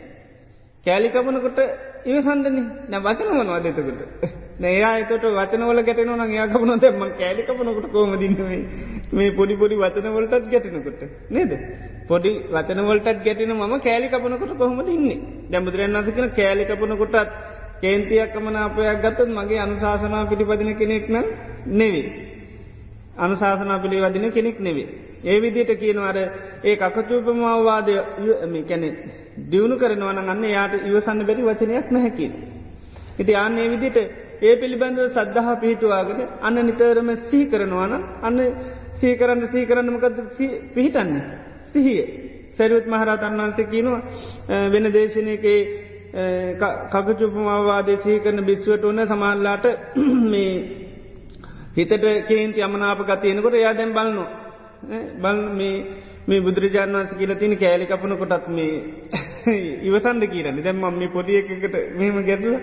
කෑලිකපනකොට 0.88 1.60
ඉවසන්දන්නේ 2.06 2.66
නැ 2.88 3.00
වචනවන 3.02 3.50
අදතකට 3.52 4.38
නෑයා 4.60 4.94
එතට 5.00 5.26
වචනවල 5.34 5.82
ගැටනවන 5.84 6.34
යාකපන 6.34 6.72
දැම 6.78 7.04
කෑලිකපනකට 7.16 7.88
කෝම 7.92 8.14
දින්නවේ 8.18 8.62
මේ? 9.12 9.32
පොඩි 9.32 9.56
පොඩි 9.56 9.76
වචනවලටත් 9.78 10.48
ගැටනකොට 10.48 11.02
නේද? 11.30 11.52
පොඩි 12.08 12.32
වචනවලටත් 12.52 13.24
ගැටන 13.24 13.54
ම 13.56 13.76
කෑලිකපනකොට 13.82 14.54
කොහොමට 14.56 14.90
ඉන්නේ? 14.90 15.20
දැමුදුරන් 15.50 16.00
වසකන 16.00 16.32
කෑලිකපනකොටත් 16.34 17.36
කේන්තියක් 17.80 18.34
කමන 18.34 18.58
අපයක් 18.60 19.04
ගත්තත් 19.04 19.30
මගේ 19.32 19.60
අනුශාසනා 19.60 20.26
පිළිපදින 20.26 20.74
කෙනෙක් 20.76 21.10
නම් 21.10 21.28
නෙවේ. 21.74 22.27
අනුශාසනා 23.18 23.80
පිළිවදින 23.80 24.32
කෙනෙක් 24.32 24.60
නෙවේ. 24.60 24.88
ඒ 25.24 25.38
විදියට 25.38 25.72
කියනවර 25.76 26.18
ඒ 26.64 26.76
අකචූපමවාදය 26.80 27.96
කැනෙ 28.64 28.90
දියුණු 29.46 29.76
කරනවන 29.78 30.20
අන්න 30.26 30.44
යාට 30.48 30.74
ඉවසන්න 30.82 31.22
බැරි 31.24 31.44
වචනයක් 31.44 31.88
නැහැකින්. 31.90 32.32
ඉති 33.20 33.34
අන්නේ 33.38 33.68
විදිට 33.70 33.98
ඒ 34.42 34.56
පිළිබඳව 34.56 35.10
සද්ධහා 35.10 35.56
පිහිටුවාගෙන 35.56 36.22
අන්න 36.42 36.58
නිතරම 36.62 37.10
සිහි 37.24 37.46
කරනවාන 37.46 37.94
අන්න 38.22 38.40
සීකරන්න 38.94 39.44
සීකරන්නමකද 39.48 40.18
පිහිටන්නේ. 40.74 41.24
සිහිය. 41.68 42.02
සැරුත් 42.58 42.86
මහරතන් 42.86 43.38
වන්සේ 43.38 43.66
කියනවා 43.66 44.02
වෙන 44.72 44.86
දේශනයකේ 44.94 45.60
කකචුපමවාදය 46.92 47.98
සීකරන 47.98 48.40
බිස්වට 48.44 48.84
ඕන 48.84 49.02
සමල්ලාට 49.06 49.66
මේ 50.26 50.52
හිතට 51.78 52.06
කේන්ති 52.28 52.62
අමනාප 52.62 53.02
ගතියනකොට 53.04 53.58
යා 53.58 53.74
දැම් 53.74 53.92
බලනවා. 53.92 54.30
බල් 55.18 55.40
මේ 56.28 56.40
බුදුරජාණන් 56.42 56.96
වන්ස 56.96 57.14
කියල 57.14 57.34
තින 57.36 57.54
කෑලි 57.58 57.86
කපන 57.86 58.18
කොටත් 58.18 58.48
මේ 58.50 58.74
ඉවසන්ද 59.88 60.24
කියරන්න 60.28 60.60
දැම්ම 60.62 60.84
මේ 60.96 61.10
පොඩිය 61.10 61.38
එකකට 61.42 61.78
මෙහෙම 61.96 62.20
ගැදල 62.24 62.54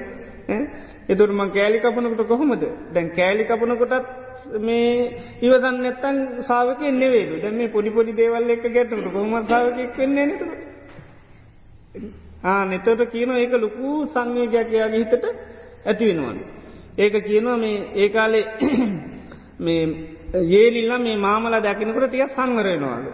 එතුරම 1.09 1.41
කෑලි 1.51 1.79
කපනකට 1.81 2.27
කොහොමද? 2.27 2.65
දැන් 2.93 3.09
කෑලි 3.13 3.45
කපන 3.45 3.77
කොටත් 3.77 4.07
මේ 4.61 4.91
ඉවසන් 5.43 5.77
නැත්තන් 5.79 6.19
සාාවක 6.43 6.83
එන්නවේලු 6.85 7.41
දැම 7.41 7.57
මේ 7.57 7.71
පොඩි 7.71 7.91
පොඩි 7.91 8.13
දේවල් 8.15 8.51
එක 8.51 8.67
ගැටට 8.69 9.11
කොහොම 9.11 9.35
සාාවකක් 9.45 9.99
වෙන්නේ 9.99 10.27
නතුට 10.27 10.53
ආ 12.45 12.65
නෙතට 12.67 13.07
කියන 13.09 13.31
ඒක 13.35 13.55
ලොකු 13.59 13.91
සංවේගයක්යාගේ 14.09 15.01
හිතට 15.03 15.25
ඇතිවෙනවන. 15.85 16.39
ඒක 16.99 17.15
කියනවා 17.21 17.57
මේ 17.57 17.77
ඒකාලේ 17.97 18.45
මේ 19.61 19.83
ඒලිල්ලා 20.53 20.99
මේ 20.99 21.17
මාමල 21.19 21.55
දැකිනකට 21.59 22.05
ටිය 22.05 22.27
සංවරයනවාලු. 22.31 23.11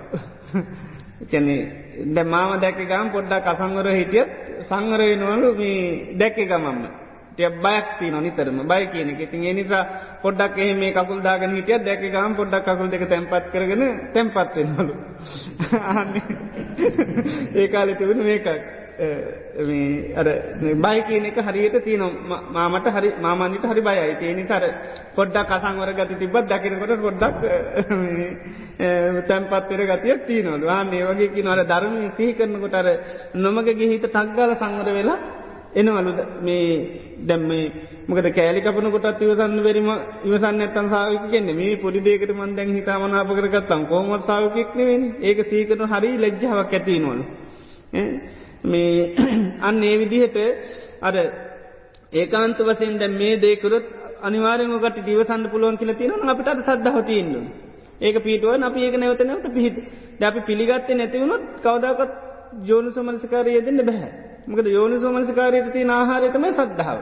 කැනෙ 1.27 1.57
ද 2.07 2.25
මාම 2.25 2.61
දැක 2.61 2.79
ගම් 2.83 3.09
පොඩ්ඩක් 3.11 3.47
අසංවර 3.47 3.87
හිටියත් 3.91 4.29
සංවරයනවලු 4.63 5.55
මේ 5.55 5.79
දැක්ක 6.15 6.39
ගමම්ම. 6.45 6.83
බයක් 7.39 7.87
තින 7.99 8.15
නිතරම 8.17 8.59
බය 8.65 8.85
කියන 8.87 9.11
එක 9.11 9.21
ඉතින් 9.23 9.57
නිසා 9.57 9.85
පොඩ්ඩක් 10.23 10.59
එහ 10.59 10.75
මේ 10.75 10.93
කකුල් 10.93 11.21
දාගෙන 11.21 11.57
හිටිය 11.57 11.79
දැක 11.81 12.01
ගම් 12.03 12.35
පොඩ්ඩක් 12.35 12.67
කකුල් 12.67 12.89
දෙක 12.89 13.09
තැන්පත් 13.09 13.45
කරගෙන 13.49 13.83
තැන්පත්වෙනවලු. 14.13 14.95
ඒකාලෙ 17.55 17.95
තිබෙන 17.95 18.21
මේකක්. 18.21 18.80
අර 19.00 20.26
බයි 20.76 21.00
කියන 21.02 21.25
එක 21.25 21.38
හරියට 21.38 21.76
තියන 21.80 22.02
මාමට 22.50 22.87
හරි 22.87 23.11
මාමන්ට 23.19 23.64
හරි 23.64 23.80
බයයි. 23.83 24.16
තියනි 24.16 24.45
තර 24.45 24.64
පොඩ්ඩක් 25.14 25.50
අසංවර 25.50 25.92
ගති 25.95 26.14
තිබත් 26.16 26.45
දකිනකොට 26.47 27.00
පොඩ්ඩක් 27.00 27.37
තැන්පත්තර 29.26 29.80
ගතියක් 29.88 30.26
තියනවල. 30.26 30.62
වාන්නේ 30.62 31.07
වගේ 31.07 31.30
කිනවල 31.30 31.62
ධර්මය 31.64 32.11
සිහි 32.12 32.35
කරනකොට 32.35 32.75
අර 32.75 32.87
නොමගගේ 33.35 33.88
හිත 33.88 34.04
තක්ගල 34.07 34.52
සංවර 34.54 34.88
වෙලා 34.92 35.19
එනවලු. 35.73 36.12
මේ 36.40 36.66
දැම්ම 37.23 37.49
මොකද 38.07 38.26
කෑලි 38.30 38.61
කපන 38.61 38.90
කොටත් 38.90 39.23
ඉවසන්න 39.23 39.62
බැරිම 39.62 39.88
ඉවසන්න 40.25 40.61
ඇත්තන් 40.61 40.88
සාාවක 40.88 41.25
කියන්නේ 41.30 41.54
මේ 41.54 41.76
පොඩි 41.76 42.00
දේකට 42.02 42.33
මන් 42.33 42.52
දැන් 42.54 42.75
හිතාමනාප 42.75 43.30
කරගත්තම් 43.30 43.83
කොහොමත් 43.87 44.25
සාාවකෙක්නෙවෙන් 44.25 45.02
ඒක 45.23 45.38
සීකරන 45.47 45.88
හරි 45.88 46.11
ලැජ්ජාවක් 46.19 46.73
ඇතිනවල. 46.73 47.21
මේ 48.64 49.14
අන්න 49.61 49.83
ඒ 49.83 49.97
විදිහට 49.99 50.37
අර 51.00 51.14
ඒකාන්ත 52.12 52.59
වසයෙන් 52.61 52.99
දැ 52.99 53.09
මේ 53.11 53.37
දේකරොත් 53.38 53.87
අනිවාරයමකට 54.23 54.99
දිවසන්න 55.02 55.50
පුළුවන් 55.50 55.76
කියල 55.76 55.95
තියෙන 55.95 56.29
අපිට 56.29 56.49
සද්ධහ 56.61 56.99
තියන්න. 57.05 57.35
ඒක 58.00 58.17
පිටුව 58.21 58.62
අපි 58.62 58.81
ඒක 58.81 58.97
නැවත 58.97 59.23
නැවත 59.23 59.47
පිහිට 59.50 59.79
ද 60.19 60.23
අපි 60.23 60.40
පිළිගත්තේ 60.40 60.95
නැතිවුණොත් 60.95 61.45
කවදකත් 61.59 62.12
යෝනු 62.64 62.90
සමනසිකාරය 62.90 63.61
දෙන්න 63.61 63.81
බැහැ. 63.83 64.11
මකද 64.47 64.67
යෝනු 64.69 64.97
සමනසිකාරයට 64.99 65.73
තියන 65.73 65.90
ආහාරතම 65.90 66.45
සද්ධාව. 66.52 67.00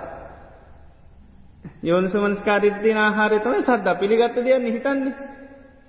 යෝනු 1.83 2.09
සමනස්කාරයට 2.09 2.79
තියන 2.83 2.99
ආහාරතම 2.99 3.55
සද්ද 3.61 3.99
පිළිගත්ත 3.99 4.37
දෙයක් 4.38 4.67
හිතන්නේ. 4.69 5.15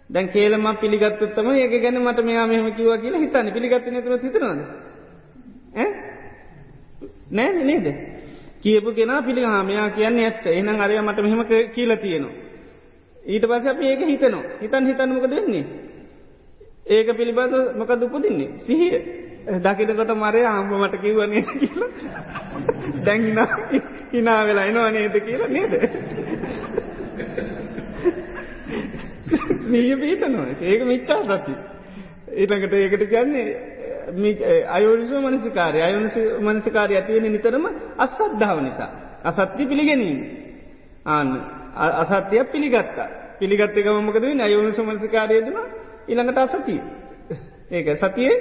දැන් 0.10 0.28
කේලම 0.30 0.66
පිළිගත්තුත්තම 0.78 1.48
ඒක 1.54 1.74
ගැන 1.80 1.98
මට 2.00 2.20
මෙයා 2.24 2.48
මෙහම 2.48 2.68
කිව 2.74 2.90
කියලා 2.98 3.20
හිතන්න 3.20 3.52
පිළිගත්ත 3.52 3.88
නැතුව 3.88 4.24
හිතනවාද. 4.24 4.62
නෑ 7.32 7.64
නේද? 7.64 7.96
කියපු 8.62 8.92
කෙනා 8.92 9.22
පිළිහාමයා 9.22 9.90
කියන්නේ 9.90 10.26
ඇත්ත. 10.26 10.48
එනම් 10.48 10.80
අරය 10.80 11.02
මට 11.02 11.20
මෙහෙම 11.20 11.46
කියල 11.74 11.98
තියෙනවා. 11.98 12.34
ඊට 13.26 13.44
පස 13.44 13.66
අප 13.66 13.82
ඒක 13.82 14.02
හිතනවා. 14.02 14.44
හිතන් 14.62 14.86
හිතන්නමක 14.86 15.30
දෙන්නේ. 15.30 15.66
ඒක 16.88 17.18
පිළිබඳ 17.18 17.78
මොක 17.78 17.92
දුපදින්නේ 17.92 18.50
සිහිය. 18.60 19.02
දකිනකොට 19.60 20.16
මරය 20.16 20.46
ආම්බ 20.46 20.74
මට 20.74 20.98
කිව්වනේ 20.98 21.44
කියල. 21.54 21.84
දැංගින 23.06 23.40
හිනා 24.12 24.46
වෙලා 24.46 24.66
එනවා 24.66 24.92
නේද 24.92 25.22
කියලා 25.22 25.48
නේද. 25.48 25.74
මීය 29.70 29.96
පීතනවා 29.96 30.48
ඒක 30.62 30.84
මිච්චා 30.84 31.24
දති. 31.24 31.52
ඊටකට 32.34 32.74
ඒකට 32.74 33.06
කියන්නේ 33.06 33.79
අයෝනිසු 34.70 35.22
මනසිකාරය 35.22 35.82
අයෝනිසු 35.82 36.20
මනසිකාරය 36.42 36.96
ඇතිවෙන 36.96 37.32
නිතරම 37.32 37.66
අස්සද්ධාව 37.98 38.60
නිසා. 38.62 38.92
අසත්‍ය 39.24 39.66
පිළිගැනීම. 39.66 40.20
ආන්න 41.06 41.30
අසත්‍යයක් 41.76 42.52
පිළිගත්තා. 42.52 43.10
පිළිගත්තක 43.40 43.88
මකද 43.98 44.26
අයෝනිසු 44.42 44.84
මනසිකාරයදන 44.84 45.58
ඉළඟට 46.08 46.38
අසතිය. 46.38 46.82
ඒක 47.72 47.88
සතියේ 47.98 48.36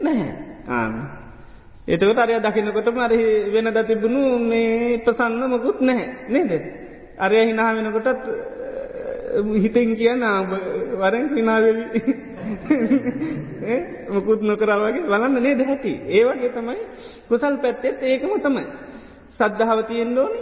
නැහැ 0.00 0.32
ආන්න. 0.68 0.94
එතකට 1.88 2.18
අරය 2.18 2.40
දකිනකොට 2.40 2.88
මරහි 2.90 3.22
වෙන 3.52 3.68
දතිබුණු 3.68 4.22
මේ 4.40 4.98
ප්‍රසන්න 4.98 5.42
මොකුත් 5.46 5.80
නැහැ 5.80 6.08
නේද. 6.28 6.52
අරය 7.18 7.36
හිනා 7.46 7.70
වෙනකොටත් 7.74 8.24
හිතෙන් 9.54 9.90
කියන 9.94 10.22
වරෙන් 10.94 11.26
හිනාවෙවි 11.30 11.84
මොකුත් 14.14 14.40
නොකරවගේ 14.42 15.04
බලන්න 15.04 15.38
නේ 15.38 15.54
දැහැටි 15.54 15.92
ඒවගේ 16.10 16.50
තමයි 16.50 16.82
කුසල් 17.28 17.54
පැත්තෙත් 17.58 18.02
ඒකම 18.04 18.32
තමයි. 18.40 18.64
සද්ධාවතියෙන් 19.36 20.18
ඕනි. 20.18 20.40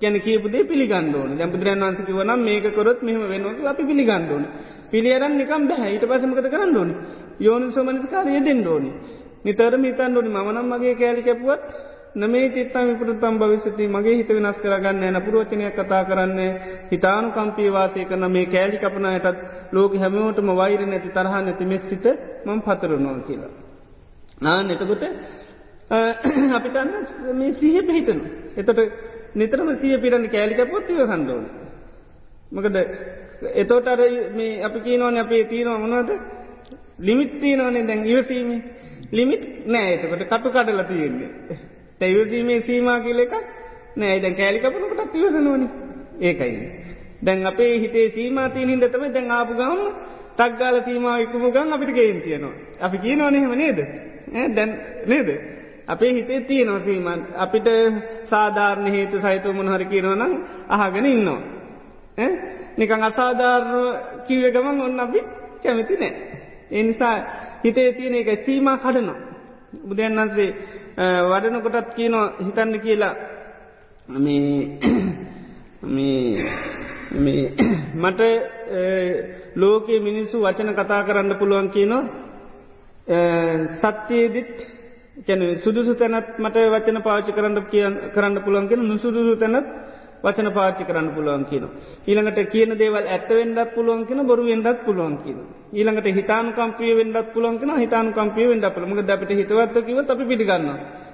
ගැන 0.00 0.16
කියපුදේ 0.20 0.64
පිළිගන්නඩෝන 0.64 1.30
දැ 1.38 1.48
බුදුරන් 1.48 1.82
වන්සකි 1.82 2.12
වනම් 2.12 2.40
මේක 2.40 2.66
කොරොත් 2.74 3.00
මෙහම 3.02 3.22
වෙනක 3.24 3.60
අපි 3.64 3.82
පිළිගන්නඩෝන 3.84 4.44
පිළියරන් 4.90 5.34
නිකම් 5.34 5.62
බැහැ 5.68 5.90
ඊට 5.92 6.04
පසමකත 6.04 6.48
කරන්න 6.48 6.76
ඕනි? 6.76 6.94
යෝනි 7.40 7.72
සෝමනිස්කාරය 7.72 8.40
දෙන්න 8.40 8.66
ඕනි. 8.66 8.90
නිතරම 9.44 9.84
හිතන් 9.84 10.10
ඩෝනි 10.10 10.30
මනම් 10.30 10.66
මගේ 10.68 10.94
කෑලි 10.94 11.22
කැපුවත් 11.22 11.66
නමේ 12.16 12.48
චිත්තම 12.50 12.86
විපරතම් 12.90 13.34
භවිස්සති 13.36 13.86
මගේ 13.88 14.14
හිත 14.14 14.30
වෙනස් 14.30 14.58
කරගන්න 14.58 15.02
ඇන 15.02 15.18
පුරුවචනයක් 15.22 15.74
කතා 15.74 16.02
කරන්න 16.04 16.38
හිතානු 16.88 17.28
කම්පීවාසය 17.30 18.04
කරන 18.04 18.24
මේ 18.30 18.46
කෑලි 18.46 18.78
කපනයටත් 18.78 19.42
ලෝක 19.72 19.92
හැමෝටම 19.96 20.50
වෛර 20.54 20.80
නැති 20.84 21.10
තරහ 21.10 21.34
නැති 21.38 21.64
මෙස් 21.64 21.84
සිත 21.84 22.06
මං 22.46 22.62
පතරනවා 22.62 23.18
කියලා. 23.26 23.52
නාන්න 24.40 24.70
එතකොට 24.70 25.04
අපිටන්න 26.52 26.90
මේ 27.34 27.52
සිහ 27.54 27.76
පිහිටනු. 27.82 28.24
එතට 28.56 28.80
නිතරම 29.34 29.68
සිය 29.76 29.94
පිරණ 29.98 30.26
කෑලික 30.28 30.60
පොත්තිව 30.66 31.04
සන්ඩෝන. 31.04 31.44
මකද 32.50 32.76
එතෝට 33.56 33.86
අර 33.88 34.00
මේ 34.32 34.62
අපි 34.62 34.78
කියනවන 34.80 35.18
අපේ 35.18 35.44
තියෙනවා 35.44 35.78
මොනවද 35.78 36.10
ලිමිත්තිීනවනේ 37.00 37.86
දැන් 37.86 38.04
ඉවසීම 38.06 38.50
ලිමිට් 39.12 39.42
නෑ 39.66 39.88
එතකට 39.94 40.22
කටු 40.26 40.48
කඩල 40.50 40.86
තියෙන්නේ. 40.86 41.30
තැයවසීමේ 42.00 42.60
සීමා 42.62 43.00
කියල 43.00 43.18
එක 43.18 43.34
නෑ 43.96 44.20
දැන් 44.20 44.34
කෑලිකපනකටත් 44.34 45.12
තිවසනුවනි 45.12 45.66
ඒකයි. 46.20 46.54
දැන් 47.22 47.46
අපේ 47.46 47.72
හිතේ 47.80 48.06
සීමාතීන 48.10 48.68
හිදතම 48.70 49.04
දැන් 49.10 49.30
ආපු 49.30 49.54
ගම 49.54 49.80
තක්ගාල 50.36 50.80
සීමාව 50.82 51.20
ඉක්කමු 51.20 51.50
ගන් 51.50 51.72
අපිට 51.72 51.92
ගේන් 51.92 52.20
තියනවා. 52.20 52.54
අපි 52.80 52.98
කියනවනෙහෙම 52.98 53.52
නේද 53.54 53.78
දැන් 54.50 54.70
නේද. 55.06 55.28
අපේ 55.88 56.12
හිතේ 56.12 56.40
තියෙනවා 56.42 56.80
සීමන් 56.80 57.20
අපිට 57.36 57.68
සාධාරණ 58.24 58.88
හේතු 58.88 59.16
සහිතව 59.18 59.52
මොනහර 59.52 59.84
කියනවනම් 59.84 60.32
අහගෙන 60.70 61.06
ඉන්නවා. 61.06 61.40
නිකං 62.76 63.02
අසාධාරණ 63.02 63.96
කිව්ව 64.26 64.52
ගමන් 64.52 64.80
ඔන්න 64.80 65.00
අපි 65.00 65.20
කැමති 65.62 65.96
නෑ. 65.96 66.12
එනිසා 66.72 67.16
හිතේ 67.64 67.92
තියෙන 67.92 68.14
එක 68.14 68.44
සීම 68.44 68.68
කඩනවා. 68.76 69.18
බුදුන් 69.82 70.18
වන්සේ 70.18 70.50
වඩනකොටත් 71.24 71.94
කියනවා 71.94 72.26
හිතන්න 72.38 72.80
කියලා. 72.80 73.14
මට 77.96 78.20
ලෝකයේ 79.56 80.00
මිනිස්සු 80.00 80.40
වචන 80.40 80.72
කතා 80.74 81.02
කරන්න 81.02 81.34
පුළුවන් 81.34 81.68
කියනවා. 81.70 82.04
සත්‍යයේදිත් 83.74 84.54
කැන 85.18 85.42
සුදුසු 85.58 85.94
තැනත් 85.94 86.38
මට 86.38 86.56
වචන 86.68 87.02
පාචි 87.02 87.32
කරන්න 87.32 87.58
කරන්න 88.10 88.42
පුළුවන් 88.42 88.68
කියෙන 88.68 88.82
නුසුදුසු 88.84 89.36
තැනත් 89.36 89.68
වචන 90.24 90.48
පාච්චි 90.52 90.84
කරන්න 90.84 91.08
පුළුවන් 91.10 91.44
කියන. 91.44 91.64
ඊළඟට 92.06 92.50
කියන 92.50 92.70
දේවල් 92.74 93.06
ඇත්තවෙන්ඩත් 93.06 93.74
පුළුවන් 93.74 94.06
කියෙන 94.06 94.26
බොරු 94.26 94.44
වෙන්ඩත් 94.44 94.84
පුළුවන් 94.84 95.16
කියන. 95.22 95.38
ඊළඟට 95.72 96.08
හිතාන 96.10 96.46
කම්පිය 96.52 96.92
වෙන්ඩත් 96.94 97.32
පුළුවන් 97.32 97.58
කෙන 97.58 97.74
හිතාන 97.76 98.12
කම්පිය 98.12 98.46
වෙන්ඩ 98.46 98.66
පළමග 98.68 99.00
අපට 99.08 99.30
හිතවත්කිව 99.32 99.98
අපි 100.04 100.24
පිටිගන්න. 100.24 100.66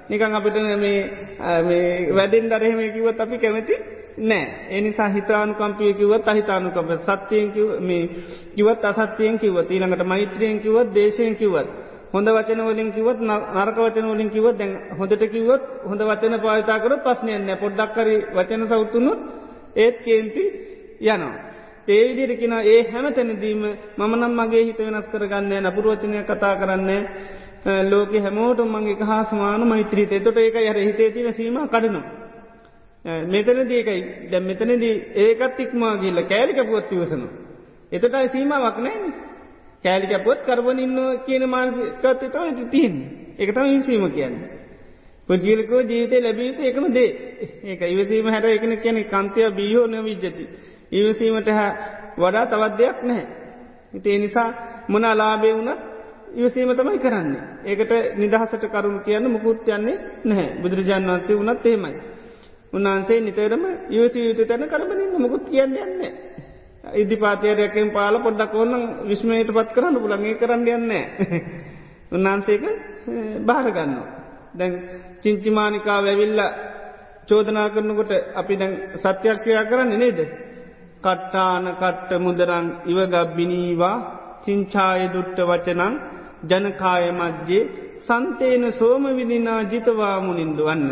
නිකං 0.08 0.34
අපිට 0.34 0.56
මේ 0.76 2.12
වැඩෙන් 2.12 2.48
දරහෙම 2.48 2.80
කිවත් 2.92 3.20
අපි 3.20 3.36
කැමති 3.38 3.74
නෑ 4.20 4.44
එනිසා 4.70 5.08
හිතානු 5.08 5.54
කම්පිය 5.54 5.92
කිවත් 5.94 6.28
අහිතානුකම 6.28 6.90
සත්‍යයෙන් 6.98 7.48
කිවත් 8.54 8.84
අසත්‍යයෙන් 8.84 9.38
කිවත් 9.38 9.70
ඊළඟට 9.70 10.04
මෛත්‍රයෙන් 10.04 10.60
කිවත් 10.60 10.94
දේශයෙන් 10.94 11.36
කිවත්. 11.36 11.68
හොඳ 12.12 12.28
වචන 12.28 12.60
වලින් 12.62 12.90
කිවත් 12.92 13.18
නරක 13.20 13.78
වචන 13.78 14.08
වලින් 14.08 14.30
කිවත් 14.30 14.56
දැන් 14.56 14.72
හොඳට 14.98 15.22
කිව්වොත් 15.26 15.62
හොඳ 15.84 16.02
වචන 16.02 16.34
පාවිතා 16.40 16.78
කරොත් 16.78 17.02
ප්‍රශ්නයක් 17.02 17.38
නැහැ. 17.38 17.56
පොඩ්ඩක් 17.56 17.96
හරි 17.96 18.16
වචන 18.34 18.62
සවුතුනොත් 18.68 19.20
ඒත් 19.76 19.96
කේන්ති 20.00 20.44
යනවා. 21.02 21.34
ඒ 21.88 22.02
විදිහට 22.08 22.38
කියන 22.38 22.54
ඒ 22.64 22.80
හැම 22.84 23.06
තැනදීම 23.10 23.62
මම 23.98 24.12
නම් 24.14 24.34
මගේ 24.34 24.64
හිත 24.64 24.78
වෙනස් 24.80 25.06
කරගන්නේ 25.06 25.60
නපුරු 25.60 25.88
වචනය 25.92 26.18
කතා 26.24 26.54
කරන්නේ 26.56 27.00
ලෝකෙ 27.84 28.18
හැමෝටම 28.18 28.68
මගේ 28.70 28.92
එක 28.92 29.02
හා 29.02 29.22
සමාන 29.24 29.66
මෛත්‍රීත. 29.66 30.12
එතකොට 30.12 30.36
ඒක 30.38 30.56
යර 30.62 30.78
හිතේ 30.78 31.10
තියෙන 31.10 31.32
සීමා 31.32 31.66
කඩනවා. 31.66 32.04
මෙතනදී 33.26 33.78
ඒකයි 33.78 34.02
දැන් 34.30 34.44
මෙතනදී 34.44 34.94
ඒකත් 35.16 35.60
ඉක්මවා 35.60 35.96
ගිහිල්ලා 35.96 36.24
කෑලි 36.24 36.52
කපුවත් 36.54 36.92
ඉවසනවා. 36.92 37.32
එතටයි 37.92 38.28
සීමාවක් 38.28 38.78
නැහැනේ. 39.82 40.02
කෑලිකැපොත් 40.04 40.38
කරබන 40.46 40.78
ඉන්න 40.78 40.98
කියන 41.26 41.48
මානසිකත්ය 41.48 42.28
තම 42.28 42.38
ඇති 42.38 42.64
තින් 42.64 42.94
එකතම 43.38 43.64
හිසීම 43.64 44.10
කියන්න. 44.10 44.36
පුද්ගිලකෝ 45.28 45.80
ජීවිතය 45.80 46.20
ලැබීත 46.20 46.60
එකම 46.60 46.86
දේ 46.92 47.10
ඒක 47.64 47.80
ඉවසීම 47.82 48.26
හැර 48.26 48.44
එකන 48.46 48.76
කියන 48.76 49.04
කන්තය 49.04 49.50
බියෝ 49.50 49.86
නවිජ්ජති. 49.86 50.44
ඉවසීමට 50.92 51.48
හැ 51.48 51.72
වඩා 52.18 52.46
තවත් 52.46 52.78
දෙයක් 52.78 53.02
නැහැ. 53.02 53.26
ඉතිේ 53.94 54.18
නිසා 54.18 54.50
මොන 54.88 55.04
අලාබේ 55.04 55.54
වුණ 55.54 55.70
ඉවසීම 56.34 56.76
තමයි 56.76 56.98
කරන්නේ. 56.98 57.42
ඒකට 57.64 57.92
නිදහසට 58.16 58.64
කරුණු 58.64 59.00
කියන්න 59.00 59.30
මුකුත් 59.30 59.68
යන්නේ 59.68 59.98
නැහැ 60.24 60.60
බුදුරජාන් 60.62 61.06
වන්සේ 61.06 61.36
වනත් 61.36 61.66
එහෙමයි. 61.66 61.94
උන්වහන්සේ 62.72 63.20
නිතරම 63.20 63.64
ඉවසී 63.90 64.28
යුතු 64.28 64.44
තැන 64.44 64.68
කරබනින්න 64.68 65.20
මුකුත් 65.20 65.44
කියන්න 65.44 65.76
යන්නේ. 65.76 66.31
ඉදිපාතයරයකෙන් 66.84 67.90
පාල 67.90 68.14
පොඩ්ඩක් 68.18 68.54
ඕන්න 68.54 68.74
විශ්මයට 69.04 69.50
පත් 69.50 69.68
කරන්න 69.70 69.96
පුළන්ගේ 69.96 70.34
කරන්න 70.34 70.66
යන්නේ. 70.68 71.04
උන්වහන්සේක 72.12 72.62
භාරගන්න. 73.40 73.92
දැන් 74.54 74.72
චිංචිමානිකා 75.22 75.98
වැවිල්ල 76.00 76.40
චෝදනා 77.28 77.68
කරනකොට 77.70 78.12
අපි 78.34 78.54
දැන් 78.56 78.72
සත්‍යයක් 78.96 79.38
ක්‍රියා 79.42 79.64
කරන්න 79.64 79.92
නේද. 79.96 80.18
කට්ටාන 81.00 81.64
කට්ට 81.72 82.10
මුදරං 82.18 82.66
ඉවගබ්බිනීවා 82.86 83.96
චිංචාය 84.44 85.02
දුට්ට 85.08 85.38
වචනං 85.42 85.94
ජනකාය 86.50 87.04
මධ්‍යේ 87.12 87.70
සන්තේන 88.00 88.64
සෝම 88.72 89.04
විදිනා 89.12 89.60
ජිතවා 89.64 90.16
මුනින්දු 90.20 90.62
වන්න. 90.64 90.90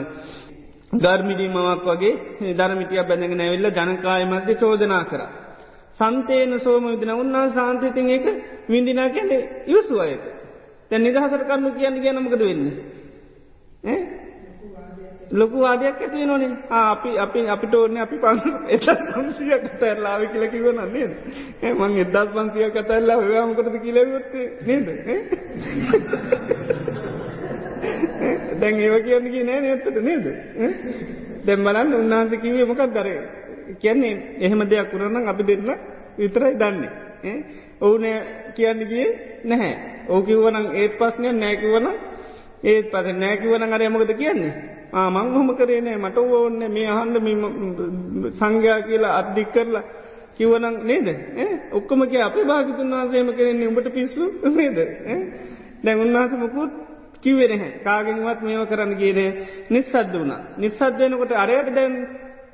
ධර්මිඩීමවක් 0.93 1.87
වගේ 1.89 2.55
ධර්මිටිය 2.55 3.03
බැඳගෙන 3.03 3.41
ඇවිල්ල 3.41 3.69
ජනකාය 3.73 4.25
මධ්‍ය 4.27 4.55
චෝදනා 4.55 5.05
කරා. 5.05 5.31
සන්තේන 6.01 6.61
සෝම 6.61 6.85
විදින. 6.87 7.13
උන්නා 7.15 7.47
සාන්තතින් 7.51 8.11
එක 8.11 8.27
විඳිනා 8.69 9.09
කැනෙ 9.11 9.37
යුසු 9.67 9.95
අයට 9.99 10.25
තැ 10.91 10.99
නිදහසර 10.99 11.43
කරන්නු 11.45 11.71
කියන්න 11.73 12.03
ගැනමකද 12.03 12.41
වෙන්න? 12.41 12.65
ලොකු 15.33 15.57
වාදයක් 15.59 15.97
ඇතිව 15.97 16.27
නොනේ 16.27 16.51
අපි 16.71 17.11
අපි 17.17 17.41
අපිට 17.47 17.75
ඕන්න 17.75 17.97
අපි 17.99 18.17
පන් 18.19 18.39
එත 18.69 18.87
සංසිය 19.07 19.55
කතැරලාව 19.65 20.23
කියල 20.27 20.45
කිවන 20.49 20.81
නේද? 20.89 21.13
මං 21.73 21.93
එදස් 21.99 22.31
පන්සිය 22.35 22.71
කතැල්ලා 22.71 23.19
ඔයාමකටද 23.19 23.77
කියලවොත් 23.79 24.33
නේද? 24.63 24.87
දැන් 28.61 28.75
ඒව 28.79 28.97
කියන්න 29.03 29.27
කිය 29.29 29.45
නෑ 29.45 29.61
නත්තට 29.69 30.03
නේද? 30.03 30.25
දැම් 31.45 31.61
බලන්න 31.65 31.95
උන්නාන්ස 31.95 32.33
කිවේ 32.39 32.67
මොකක් 32.67 32.83
දරේ 32.93 33.21
කියන්නේ 33.77 34.15
එහෙම 34.41 34.61
දෙයක් 34.65 34.91
කරන්න 34.91 35.29
අපි 35.29 35.43
දෙන්න 35.45 35.71
විතරයි 36.19 36.55
දන්නේ. 36.55 36.91
ඔවුන 37.81 38.05
කියන්න 38.55 38.81
ගිය 38.85 39.09
නැහැ. 39.45 39.75
ඕකිව්වනං 40.09 40.67
ඒත් 40.75 40.93
පස්නය 40.99 41.33
නෑකිවන 41.35 41.87
ඒත් 42.63 42.91
පස 42.91 43.07
නෑකිවන 43.15 43.63
අර 43.65 43.83
යමකද 43.83 44.13
කියන්නේ. 44.15 44.53
ආමං 44.93 45.33
හොම 45.33 45.49
කරේනෑ 45.57 45.99
මට 45.99 46.19
ඕන්න 46.19 46.61
මේ 46.69 46.89
අහන්ඩ 46.89 47.17
සංඝයා 48.33 48.81
කියලා 48.83 49.17
අත්දික් 49.19 49.53
කරලා 49.53 49.85
කිවනං 50.37 50.77
නේද? 50.83 51.09
ඔක්කොම 51.73 52.07
කිය 52.07 52.23
අපේ 52.23 52.45
භාගිතුන් 52.45 52.93
වහන්සේම 52.93 53.33
කරෙන්නේ 53.33 53.69
උඹට 53.69 53.89
පිස්සු 53.91 54.23
නේද? 54.51 54.79
දැන් 55.85 55.99
උන්වහස 55.99 56.33
මුකුත් 56.35 56.73
කිවේ 57.21 57.49
නැහැ. 57.49 57.73
කාගෙන්වත් 57.85 58.41
මේව 58.43 58.63
කරන්න 58.69 58.93
ගේනේ 58.95 59.31
නිස්සද්ද 59.71 60.13
වුණා. 60.13 60.41
නිස්සද්දයනකොට 60.59 61.33
අරයට 61.35 61.75
දැන් 61.75 61.95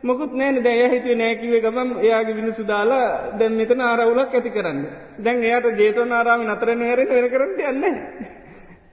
මොකුත් 0.06 0.32
නෑන 0.32 0.62
දැය 0.62 0.86
හිතුවේ 0.86 1.16
නෑකිවේ 1.16 1.60
ගමම් 1.60 1.90
එයාගේ 1.98 2.36
විනිසු 2.36 2.62
දාලා 2.64 3.06
දැන් 3.38 3.54
මෙතන 3.54 3.80
ආරවුලක් 3.82 4.34
ඇති 4.34 4.50
කරන්න. 4.50 4.80
දැන් 5.20 5.44
එයාට 5.44 5.68
ජේතවන 5.76 6.12
ආරාම 6.12 6.46
නතරන 6.46 6.82
හැරෙන 6.82 7.08
වෙන 7.10 7.28
කරන්න 7.30 7.84
යන්න. 7.84 8.00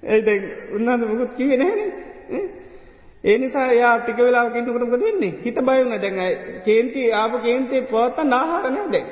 ඒ 0.06 0.38
උන්නාද 0.76 1.02
මොකුත් 1.04 1.36
කිවේ 1.36 1.58
නෑන. 1.58 1.80
ඒ 3.24 3.38
නිසා 3.38 3.68
යා 3.74 3.98
ටික 4.00 4.18
වෙලාකින් 4.20 4.66
කරමක 4.68 4.96
වෙන්නේ 5.00 5.34
හිත 5.42 5.60
බයවුණ 5.62 5.94
දැන් 5.98 6.18
කේන්ති 6.66 7.04
ආප 7.14 7.36
කේන්තේ 7.42 7.82
පවත්ත 7.84 8.26
නාහාරනය 8.26 8.82
දැන්. 8.88 9.06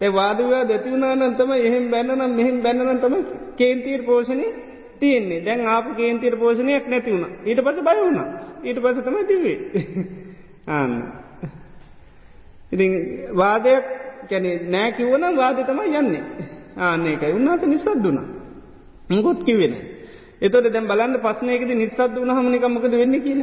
ඒ 0.00 0.10
වාදවා 0.10 0.62
දැතිවුණනන්තම 0.64 1.50
එහෙම 1.58 1.90
බැන්නනම් 1.90 2.32
මෙහෙම 2.32 2.62
බැන්නනම් 2.62 3.00
තම 3.00 3.16
කේන්තීර් 3.56 4.02
පෝෂණය 4.02 4.46
තියන්නේ 5.00 5.40
දැන් 5.40 5.66
ආප 5.68 5.86
කේන්තීර 5.96 6.36
පෝෂණයක් 6.36 6.86
නැතිවුණ 6.86 7.26
ඊට 7.44 7.60
පස 7.60 7.80
බයවුණ 7.82 8.20
ඊට 8.64 8.78
පස 8.80 9.02
තම 9.02 9.18
තිවේ. 9.26 9.58
ආන්න. 10.66 10.92
ඉතින් 12.72 12.92
වාදයක් 13.32 13.84
කැනෙ 14.28 14.50
නෑකිවන 14.66 15.24
වාද 15.36 15.58
තමයි 15.62 15.96
යන්නේ 15.96 16.24
ආනකයි 16.78 17.32
උන්නාත 17.32 17.62
නිසද්දුන. 17.64 18.18
මුගොත් 19.08 19.40
කිවෙන. 19.42 19.74
එතොට 20.40 20.66
දැම් 20.66 20.86
බලන්න 20.86 21.20
පස්සනයකද 21.20 21.70
නිසද්ද 21.74 22.14
වන 22.14 22.30
හමනිකමකද 22.30 22.94
වෙන්න 22.94 23.16
කියල. 23.20 23.40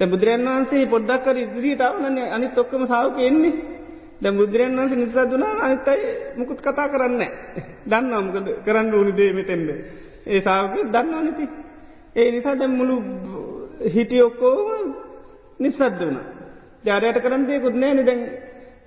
දැ 0.00 0.08
බුදුරන් 0.08 0.46
වන්සේ 0.48 0.86
පොඩ්ඩක්කර 0.86 1.36
ඉදිරිීටාවන 1.36 2.18
අනි 2.28 2.46
තොක්කම 2.50 2.82
සාවක 2.84 3.18
එන්නේ 3.20 3.54
දැ 4.20 4.32
බුදුරන් 4.32 4.76
වන්සේ 4.76 4.96
නිසාදුනා 4.96 5.54
අනිතයි 5.60 6.02
මුකුත් 6.36 6.60
කතා 6.60 6.88
කරන්න. 6.88 7.22
දන්නවාමකද 7.86 8.48
කරන්න 8.64 8.94
ඕනි 8.94 9.12
දේ 9.12 9.32
මෙතෙන්ද. 9.32 9.68
ඒ 10.26 10.40
සාවක 10.40 10.74
දන්න 10.86 11.26
නති. 11.26 11.44
ඒ 12.16 12.28
නිසා 12.30 12.54
දැම් 12.54 12.72
මුළු 12.72 12.96
හිටිය 13.94 14.22
ඔක්කෝ 14.22 14.58
නිසද්ද 15.60 16.00
වුණ. 16.00 16.18
ජාරයට 16.84 17.20
කරන්තයකුත් 17.20 17.76
නෑ 17.76 17.94
නිදැන් 17.94 18.20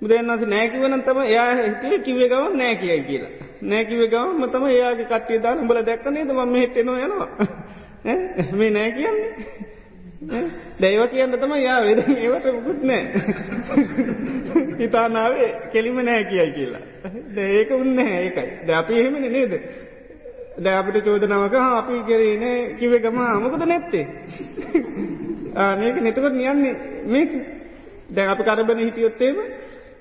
බුදුරන්ස 0.00 0.42
නෑකිවන 0.46 1.02
තම 1.02 1.20
එයා 1.22 1.48
හිතේ 1.56 1.98
කිවේ 2.00 2.28
ගව 2.28 2.44
නෑ 2.54 2.76
කියයි 2.76 3.02
කියලා. 3.02 3.32
නෑකිව 3.62 4.04
ගවම 4.08 4.44
තම 4.48 4.66
එයාගේ 4.66 5.06
කට්ටිය 5.06 5.42
දාන 5.42 5.66
බල 5.66 5.82
දැක්කනේද 5.82 6.30
ම 6.34 6.54
හිටෙනවා 6.54 7.00
යනවා. 7.00 7.28
මේ 8.52 8.70
නෑ 8.70 8.92
කියන්නේ. 8.92 9.30
දැයිව 10.80 11.02
කියන්න 11.08 11.34
තම 11.34 11.52
යා 11.58 11.80
වෙද 11.82 12.00
ඒවට 12.06 12.46
මුකුත් 12.52 12.82
නෑ. 12.82 13.04
හිතානාවේ 14.78 15.50
කෙලිම 15.72 16.00
නෑ 16.02 16.24
කියයි 16.24 16.50
කියලා. 16.52 16.82
ඒක 17.50 17.70
උන්න 17.72 17.98
ඒකයි. 18.00 18.48
ද 18.66 18.68
අපි 18.74 18.92
එහෙමෙන 18.94 19.32
නේද? 19.32 19.52
දැ 20.58 20.74
අපිට 20.74 21.04
චෝදනවක 21.04 21.54
අපි 21.54 22.02
කෙරේනේ 22.06 22.58
කිවේ 22.74 23.00
ගම 23.00 23.18
අමකද 23.20 23.66
නැත්තේ? 23.66 24.06
මේක 25.58 25.96
නතකොට 26.02 26.34
නියන්නේ 26.34 26.74
මේක. 27.06 27.30
දැන් 28.08 28.28
අපි 28.28 28.42
කරබන 28.44 28.78
හිටියොත්තේම 28.80 29.36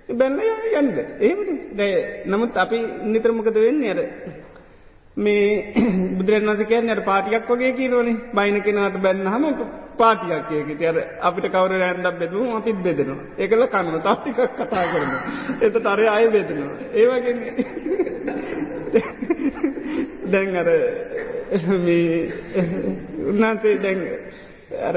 බැල්ල 0.10 0.40
යන්ද 0.74 0.98
ඒමට 1.20 1.50
දැ 1.74 1.94
නමුත් 2.26 2.58
අපි 2.58 2.78
නිතරමකද 3.06 3.58
වෙන්න? 3.58 3.82
අර 3.86 4.00
මේ 5.18 5.74
බුදුරන්වස 6.18 6.62
කියන්න 6.64 6.90
අට 6.90 7.04
පාටියක් 7.04 7.50
වගේ 7.50 7.74
කියරෝනේ 7.74 8.16
බයින 8.34 8.62
කෙනට 8.62 8.98
බැන්නහම 9.02 9.46
පාටියක් 9.98 10.48
කියක 10.48 10.70
තියර 10.78 10.98
අපිට 11.22 11.48
කවර 11.48 11.74
ඇන්ඩක් 11.80 12.20
බෙදුම් 12.20 12.56
අපිත් 12.56 12.78
බෙදෙනවා. 12.80 13.26
එකල 13.38 13.62
කන්න 13.68 14.02
තත්තිකක් 14.02 14.40
කතා 14.56 14.86
කරන 14.88 15.12
එත 15.62 15.76
තරය 15.84 16.08
අය 16.08 16.26
බෙදෙනවා. 16.30 16.76
ඒවගේ 16.94 17.34
දැන් 20.32 20.56
අර 20.56 20.70
උන්නාන්සේ 23.30 23.76
දැන් 23.80 24.00
අර 24.82 24.96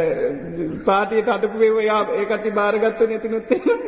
පාටියට 0.84 1.28
අතපු 1.28 1.56
වේවයා 1.58 2.02
ඒකති 2.16 2.50
භාරගත්ව 2.52 3.06
නැතිනුත්තේ 3.06 3.78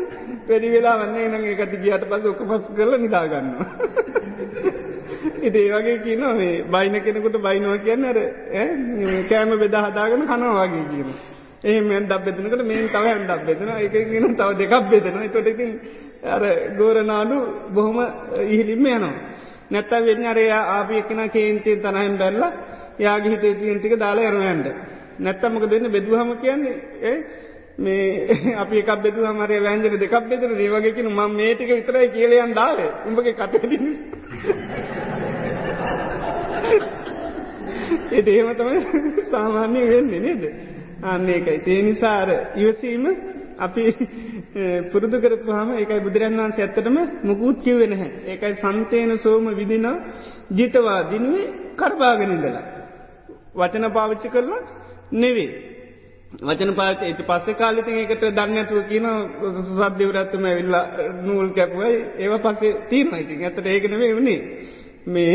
පෙඩි 0.47 0.69
වෙලා 0.71 0.97
වන්නේ 0.99 1.29
නං 1.29 1.45
ඒකති 1.47 1.77
ගියට 1.79 2.09
පස 2.09 2.25
ඔක 2.27 2.41
පස් 2.47 2.73
කරල 2.73 2.99
නිදාගන්නවා 2.99 3.67
ඉති 5.43 5.59
ඒ 5.59 5.73
වගේ 5.73 5.99
කියන 5.99 6.23
මේ 6.33 6.63
බයින 6.67 6.95
කෙනෙකුට 7.01 7.37
බයිනවා 7.39 7.79
කියන්න 7.79 8.05
අර 8.05 8.19
කෑම 9.29 9.53
බෙදා 9.57 9.83
හදාගෙන 9.85 10.23
කනවා 10.25 10.65
වගේ 10.65 10.85
කියන. 10.87 11.09
එහෙම 11.65 11.91
ඇන්ඩක් 11.91 12.25
බෙදනකට 12.27 12.65
මේ 12.65 12.89
තව 12.89 13.05
ඇන්ඩක් 13.07 13.43
බෙදන 13.47 13.69
එක 13.79 13.95
ගෙන 14.07 14.27
තව 14.33 14.51
දෙකක් 14.61 14.75
බෙදෙන 14.87 15.17
තොට 15.29 15.49
ඉතින් 15.49 15.71
අර 16.27 16.43
ගෝරනාඩු 16.79 17.37
බොහොම 17.71 17.99
ඉහිලින්ම 18.47 18.87
යනවා. 18.89 19.15
නැත්ත 19.71 19.93
වෙන්න 20.01 20.25
අරය 20.27 20.45
ආපිය 20.51 20.99
එකෙන 20.99 21.23
කේන්තිය 21.31 21.77
තනහෙන් 21.79 22.17
බැල්ල 22.17 22.43
යාගේ 22.99 23.33
හිත 23.35 23.45
තියන්ටික 23.59 23.95
දාලා 23.97 24.31
යනවන්ට. 24.31 24.69
නැත්තමක 25.23 25.65
දෙන්න 25.67 25.87
බෙදුවහම 25.91 26.31
කියන්නේ 26.39 26.77
ඒ 27.03 27.17
මේ 27.79 28.05
අපි 28.63 28.77
එකක් 28.79 28.91
බෙදු 29.01 29.21
හමරය 29.25 29.57
වැෑන්ජන 29.59 29.99
දෙකක් 29.99 30.17
බෙදර 30.27 30.51
ඒවගේකින 30.57 31.09
ම 31.11 31.21
මේටික 31.33 31.71
විතරයි 31.71 32.09
කියලයන් 32.11 32.53
දාවේ 32.55 32.91
උඹගේ 33.07 33.35
කටටින් 33.35 33.85
ඒ 38.13 38.23
ඒම 38.29 38.49
තමයි 38.55 38.81
සාමාන්‍ය 39.33 39.81
වෙන්නේ 39.89 40.21
නේද. 40.21 40.43
අන්න 41.05 41.29
ඒකයි. 41.29 41.59
තේ 41.61 41.81
නිසාර 41.83 42.29
ඉවසීම 42.57 43.05
අපි 43.59 43.85
පුරුදු 44.93 45.17
කරපුහම 45.19 45.69
ඒකයි 45.75 46.01
බුදුරන් 46.01 46.39
වන්සේ 46.39 46.65
ඇත්තටම 46.65 46.99
මුකුත් 47.23 47.59
කිව්වෙ 47.61 47.87
නැහැ. 47.87 48.11
ඒකයි 48.27 48.55
සන්තේන 48.57 49.13
සෝම 49.19 49.47
විදින 49.53 49.87
ජිතවා 50.53 51.01
දිනුවේ 51.05 51.47
කරබාගෙනඉදලා. 51.77 52.65
වචන 53.55 53.87
පාවිච්චි 53.91 54.29
කරලා 54.29 54.63
නෙවේ. 55.13 55.51
වචන 56.41 56.75
පාච 56.75 57.03
ඇති 57.03 57.23
පස්සේ 57.25 57.55
කාලිති 57.55 57.91
ඒකට 57.95 58.25
දන්නඇතුව 58.31 58.81
කියන 58.85 59.07
සද්‍යවරත්තුම 59.69 60.45
ඇවිල්ලා 60.45 60.85
නූල් 61.23 61.49
කැපුවයි 61.51 61.99
ඒව 62.19 62.35
පස්සේ 62.41 62.73
තීරණ 62.89 63.19
ඉතින්. 63.19 63.45
ඇතට 63.45 63.67
ඒකනවේ 63.67 64.13
වුණේ 64.13 64.39
මේ 65.07 65.35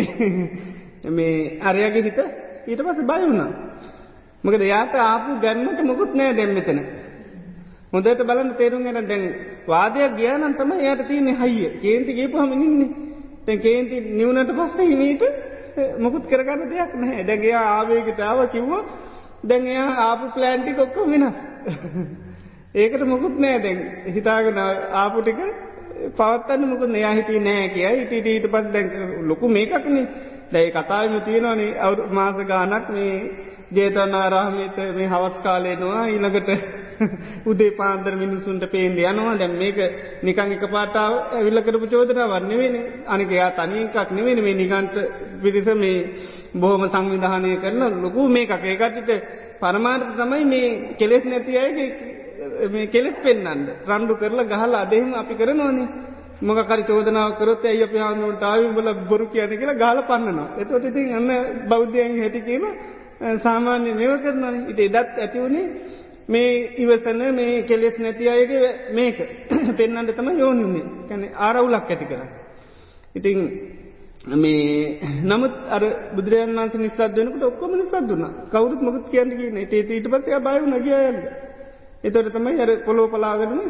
මේ 1.12 1.60
අරයගේ 1.62 2.04
හිත 2.04 2.20
ඊට 2.68 2.82
පස 2.82 3.02
බය 3.04 3.22
වුණා. 3.24 3.52
මොකද 4.44 4.62
යාට 4.64 4.96
ආපු 4.98 5.40
ගැන්මට 5.40 5.84
මුකුත් 5.84 6.14
නෑ 6.14 6.34
දැම්මතන. 6.34 6.80
හොඳට 7.94 8.22
බලන්න 8.22 8.54
තේරුම් 8.56 8.84
ගැන 8.84 9.08
දැන් 9.08 9.26
වාදයක් 9.68 10.16
ගියානන් 10.16 10.56
තම 10.56 10.72
යට 10.82 11.08
තියන්නේ 11.08 11.36
හයිය. 11.36 11.70
කේන්ති 11.80 12.12
ගේපු 12.14 12.38
හමිනින්නේ 12.38 12.90
තැන් 13.46 13.60
කේන්ති 13.60 14.00
නිවනට 14.12 14.52
පස්ස 14.52 14.80
හිමීට 14.82 15.24
මොකුත් 16.00 16.26
කරගන්න 16.26 16.70
දෙයක් 16.70 16.92
නැහැ. 16.96 17.24
දැගේ 17.24 17.56
ආවේගතාව 17.56 18.40
කිව්ව 18.50 18.72
දැන් 19.44 19.68
එයා 19.68 19.92
ආපු 20.00 20.32
ප්ලෑන්ටි 20.32 20.74
කොක්කො 20.74 21.08
වෙනස්. 21.08 21.36
ඒකට 22.76 23.06
මොකුත් 23.06 23.40
නෑ 23.40 23.60
දැන්. 23.60 23.80
හිතාගෙන 24.14 24.58
ආපුටික 24.94 25.40
පවත්තන්න 26.18 26.68
මුකුත් 26.68 26.90
නයා 26.90 27.14
හිටී 27.14 27.40
නෑ 27.40 27.70
කියයි 27.70 28.02
ඉට 28.02 28.28
ඊට 28.28 28.50
පස් 28.52 28.74
දැන් 28.74 28.90
ලොකු 29.28 29.50
මේකක්නේ. 29.50 30.08
දැයි 30.54 30.72
කතාවම 30.72 31.22
තියෙනවානේ. 31.22 31.80
අවු 31.80 32.10
මාස 32.12 32.44
ගානක් 32.46 32.90
මේ 32.90 33.14
ජේතවනාරාමයට 33.72 34.78
මේ 34.96 35.08
හවස් 35.08 35.40
කාලයනවා 35.44 36.06
ඊළඟට. 36.08 36.50
උදේ 37.46 37.72
පාන්දර 37.72 38.14
මිනිසුන්ට 38.16 38.64
පේන්ද 38.68 38.98
යනවා. 39.00 39.36
දැම් 39.36 39.54
මේක 39.56 39.78
නිකං 40.22 40.52
එක 40.52 40.64
පාටාව 40.68 41.14
ඇවිල්ල 41.32 41.62
කරපු 41.62 41.88
චෝදන 41.88 42.22
වන්න 42.24 42.54
වෙන 42.54 42.76
අනික 43.08 43.32
එයා 43.32 43.52
තනිකක් 43.54 43.96
නෙවෙන 44.12 44.40
මේ 44.42 44.56
නිගන්ට 44.56 44.96
පිරිස 45.42 45.70
මේ 45.76 45.98
බොහොම 46.56 46.84
සංවිධානය 46.88 47.52
කරන 47.58 48.02
ලොකු 48.02 48.28
මේ 48.30 48.46
එකක් 48.46 48.66
ඒකටට 48.66 49.12
පරමාර්ථ 49.60 50.12
තමයි 50.16 50.46
මේ 50.46 50.96
කෙලෙස් 50.98 51.24
නැති 51.26 51.58
අයගේ 51.58 51.90
මේ 52.68 52.88
කෙලෙස් 52.88 53.16
පෙන්න්නන්න 53.20 53.64
රණ්ඩු 53.86 54.14
කරලා 54.16 54.46
ගහලා 54.46 54.82
අදහෙම 54.82 55.14
අපි 55.14 55.34
කරනවානේ. 55.36 55.88
මොකරි 56.40 56.84
චෝදනාව 56.84 57.38
කරොත් 57.38 57.64
ඇය 57.64 57.82
අප 57.82 57.94
හානුවට 57.96 58.44
ආවිබල 58.44 58.90
බොරු 59.08 59.26
කියන 59.28 59.52
කියලා 59.52 59.74
ගාල 59.76 59.98
පන්නනවා. 60.04 60.54
එතොට 60.58 60.86
ඉතින් 60.86 61.08
අන්න 61.12 61.30
බෞද්ධයන් 61.68 62.14
හැටි 62.16 62.42
කියල 62.42 62.66
සාමාන්‍ය 63.38 63.94
මෙව 63.94 64.12
කරනවා 64.18 64.54
ඉට 64.68 64.80
එදත් 64.80 65.18
ඇතිවුණේ 65.18 65.66
මේ 66.28 66.76
ඉවසන 66.78 67.22
මේ 67.32 67.64
කෙලෙස් 67.64 67.98
නැති 67.98 68.30
අයගේ 68.30 68.70
මේක 68.92 69.18
පෙන්නට 69.78 70.12
තම 70.12 70.30
යෝනින්නේ 70.36 70.86
කැන 71.08 71.24
ආරවුලක් 71.38 71.86
ඇති 71.86 72.06
කර. 72.06 72.22
ඉතිං 73.16 73.40
මේ 74.36 75.00
නමුත් 75.24 75.54
අර 75.70 75.84
බුදුරයන් 76.16 76.52
වන්ස 76.52 76.76
නිසාදනකට 76.78 77.44
ඔක්කොම 77.44 77.72
නිසාදුන්න 77.74 78.26
කවරුත් 78.50 78.82
මොකුත් 78.82 79.10
කියන්න 79.10 79.32
කියන 79.32 79.58
ට 79.64 79.74
ඊට 79.74 80.08
පසය 80.08 80.40
බයු 80.40 80.66
නගියයන්න. 80.68 81.18
එතොට 82.04 82.32
තමයි 82.32 82.60
අර 82.60 82.72
පොලෝ 82.86 83.08
පලාගනම 83.08 83.62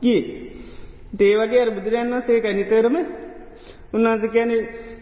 ගිය. 0.00 0.20
දේවගේ 1.12 1.60
අර 1.60 1.70
බුදුරයන් 1.70 2.14
වසේක 2.14 2.44
නිතරම 2.50 2.96
උන්වන්ස 3.92 4.24
කැනෙ 4.28 4.56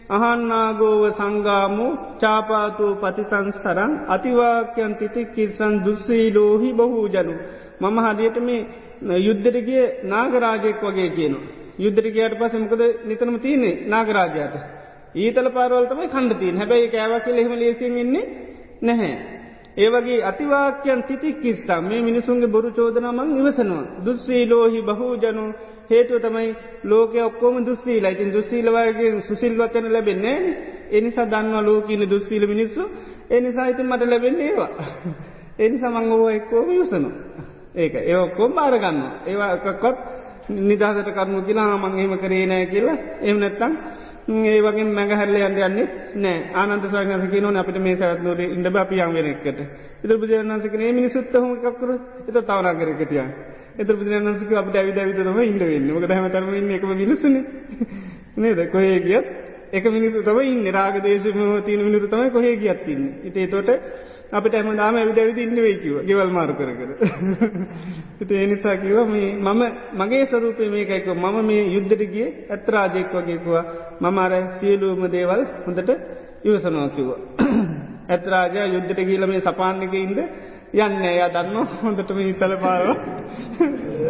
අහන්නාගෝව 0.09 1.03
සංගාමෝ 1.11 1.91
චාපාතෝ 2.19 2.93
පතිතන් 2.95 3.47
සරන් 3.53 3.93
අතිවාක්‍යන් 4.07 4.93
තිති 4.95 5.21
කිල්සන් 5.27 5.75
දුස්සීලෝහි 5.85 6.69
බොහූ 6.73 7.07
ජනු. 7.07 7.33
මම 7.81 7.97
හදියට 8.05 8.37
මේ 8.45 9.19
යුද්ධරගේ 9.19 9.85
නාගරාජයෙක් 10.05 10.81
වගේ 10.83 11.09
කියනවා. 11.11 11.47
යුද්ධරගේයට 11.79 12.35
පසමකද 12.35 12.81
නිතරම 13.05 13.35
තියන්නේ 13.37 13.79
නාගරාජයට. 13.87 14.55
ඊතල 15.15 15.49
පාරවල්තමයි 15.49 16.07
කණ්ඩතින් 16.07 16.57
හැබැයි 16.57 16.89
කෑවකිල 16.89 17.37
එහෙම 17.37 17.53
ලේසින් 17.55 17.97
ඉන්නේ 17.97 18.25
නැහැ. 18.81 19.15
ඒවගේ 19.77 20.19
අතිවාක්‍යන් 20.23 21.01
තිති 21.03 21.29
කිස්සා 21.35 21.81
මේ 21.81 22.01
මිනිසුන්ගේ 22.01 22.47
බොරු 22.47 22.69
චෝදනමං 22.71 23.29
ඉවසනවා. 23.39 23.85
දුස්සීලෝහි 24.05 24.81
බහූ 24.83 25.13
ජනු 25.17 25.45
හේතුව 25.89 26.21
තමයි 26.21 26.49
ලෝක 26.85 27.13
ඔක්කෝම 27.21 27.65
දුස්සීල 27.65 28.05
ඉතින් 28.05 28.33
දුස්සීලවගේ 28.33 29.21
සුසිල් 29.21 29.53
වචන 29.55 29.93
ලැබෙන්නේ 29.93 30.37
එනිසා 30.91 31.25
දන්නවා 31.25 31.63
ලෝකීන 31.63 32.09
දුස්සීල 32.09 32.47
මිනිස්සු. 32.47 32.89
එනිසා 33.29 33.67
ඉතින් 33.67 33.85
මට 33.85 34.01
ලැබෙන්නේ 34.03 34.47
ඒවා. 34.47 34.69
එනිසා 35.59 35.91
මං 35.91 36.11
ඕව 36.11 36.29
එක්කෝම 36.29 36.71
යුසනු. 36.71 37.11
ඒක. 37.75 37.95
ඒ 37.95 38.17
ඔක්කෝම් 38.17 38.53
බාරගන්න. 38.53 38.99
ඒවා 39.25 39.53
එකක්කොත් 39.53 39.97
නිදහසට 40.49 41.09
කරනු 41.11 41.41
කියලා 41.41 41.77
මං 41.77 41.99
එහෙම 41.99 42.17
කරේ 42.17 42.45
නෑ 42.45 42.65
කියලා. 42.65 42.97
එම 43.21 43.39
නැත්තම් 43.39 43.73
ඒ 44.45 44.59
වගේ 44.61 44.85
මැගහැරල 44.89 45.35
යන්න 45.37 45.59
යන්නේ 45.59 45.87
නෑ. 46.15 46.39
ආනන්ත 46.53 46.85
සයන්සක 46.85 47.35
නොන 47.39 47.57
අපට 47.57 47.77
මේ 47.79 47.97
සැත්නෝට 47.97 48.39
ඉඩ 48.41 48.69
බපියන් 48.69 49.13
වෙනක්කට 49.15 49.59
ඉත 50.03 50.11
බුදුරන්සකනේ 50.15 50.91
මිනිසුත්තහම 50.91 51.45
එකක්කර 51.57 51.89
එත 52.29 52.37
තවනාගරකටිය 53.79 53.81
එත 53.81 53.87
බුදුරන්සක 53.89 54.51
අපට 54.53 54.75
ඇවි 54.75 54.91
ඇවිතම 54.93 55.39
ඉන්න 55.41 55.59
වෙන්න. 55.59 55.89
ක 56.01 56.09
හැමතරම 56.09 56.53
ඉන්න 56.53 56.71
එක 56.71 56.83
මිනිසුන 56.83 57.35
නේද? 58.37 58.71
කොහේ 58.71 58.99
ගියත් 59.01 59.25
එක 59.71 59.83
මිනිසු 59.85 60.21
තම 60.21 60.39
ඉන්න. 60.41 60.65
රාගදේශම 60.69 61.39
තියන 61.63 61.81
මිනිසු 61.81 62.07
තමයි 62.07 62.29
කොහේ 62.29 62.57
ගියත්තින්න 62.57 63.03
ඉතේ 63.23 63.47
තොට 63.47 63.69
අපට 64.31 64.53
ඇම 64.53 64.75
දාම 64.75 64.95
ඇවිද 64.95 65.17
ඇවිදි 65.17 65.43
ඉන්න 65.43 65.55
වේකිව 65.57 65.95
ගෙවල් 66.03 66.29
මාරු 66.29 66.53
කර 66.53 66.69
කර. 66.73 66.89
ඒ 68.31 68.45
නිසා 68.47 68.77
කිව 68.77 68.99
මේ 69.07 69.35
මම 69.37 69.61
මගේ 69.95 70.25
ස්වරූපය 70.25 70.69
මේකයික 70.69 71.07
මම 71.07 71.37
මේ 71.45 71.63
යුද්ධටගේ 71.67 72.27
ඇත්රාජයෙක් 72.49 73.13
වගේකුවා 73.13 73.65
මම 74.01 74.17
අර 74.17 74.33
සියලූම 74.59 75.03
දේවල් 75.09 75.41
හොඳට 75.65 75.89
ඉවසනවා 76.43 76.89
කිව්ව. 76.89 77.11
ඇත්රාජා 78.09 78.65
යුද්ධට 78.65 79.01
කියල 79.01 79.23
මේ 79.27 79.41
සපාන්නක 79.41 79.93
ඉන්ද 79.95 80.19
යන්න 80.71 81.03
එයා 81.03 81.29
දන්න 81.29 81.69
හොඳටම 81.77 82.19
ඉතල 82.21 82.53
පාරව 82.57 82.89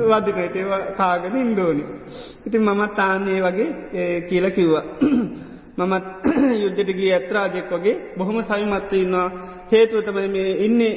වදිනට 0.10 0.56
ඒවා 0.56 0.82
කාගෙන 0.93 1.38
ඉන්දෝනි. 1.38 1.84
ඉතින් 2.45 2.62
මමත් 2.63 2.95
තාන්නේ 2.95 3.39
වගේ 3.41 4.10
කියල 4.30 4.52
කිව්වා. 4.52 4.84
මමත් 5.78 6.06
යුද්ධටගේ 6.56 7.13
ඇත්රාජෙක් 7.13 7.72
වගේ 7.72 7.95
බොහොම 8.17 8.41
සවිමත්ව 8.43 8.93
ඉන්නවා 8.95 9.28
හේතුවතම 9.72 10.17
මේ 10.28 10.52
ඉන්නේ 10.65 10.93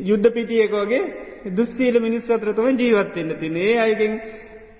යුද්ධ 0.00 0.28
පිටියක 0.30 0.74
වගේ 0.74 1.02
දුස්තීල 1.50 2.00
මිනිස් 2.00 2.26
අතරතම 2.28 2.66
ජීවත්වන්න 2.74 3.30
තින 3.36 3.56
ඒ 3.58 3.78
අයගෙන් 3.78 4.12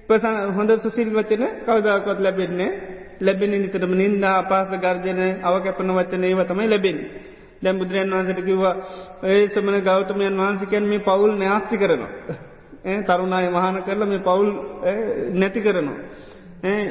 පස 0.09 0.25
හොඳ 0.57 0.71
සුසිල් 0.79 1.11
වචන 1.11 1.45
කවදාකොත් 1.63 2.19
ලැබෙන්නේ 2.21 2.71
ලැබෙන 3.21 3.53
නිතරම 3.53 3.93
නින්දා 3.93 4.35
අපාස 4.39 4.69
ගර්ජන 4.77 5.21
අව 5.43 5.55
කැපන 5.63 5.91
වචන 5.93 6.25
ඒව 6.25 6.41
තමයි 6.45 6.69
ලැබෙන. 6.69 6.99
දැම් 7.65 7.79
බුදුරන් 7.79 8.13
වන්සට 8.13 8.41
කිව්වා 8.43 8.75
ඒ 9.25 9.41
සමන 9.49 9.77
ගෞතමයන් 9.83 10.37
වහන්සිකැන් 10.37 10.85
මේ 10.85 11.01
පවුල් 11.01 11.33
න්‍යාස්ති 11.35 11.77
කරනවා. 11.77 12.13
තරුණයි 13.07 13.49
මහන 13.51 13.77
කරලා 13.83 14.07
මේ 14.07 14.21
පවුල් 14.21 14.49
නැති 15.35 15.61
කරනවා. 15.61 15.99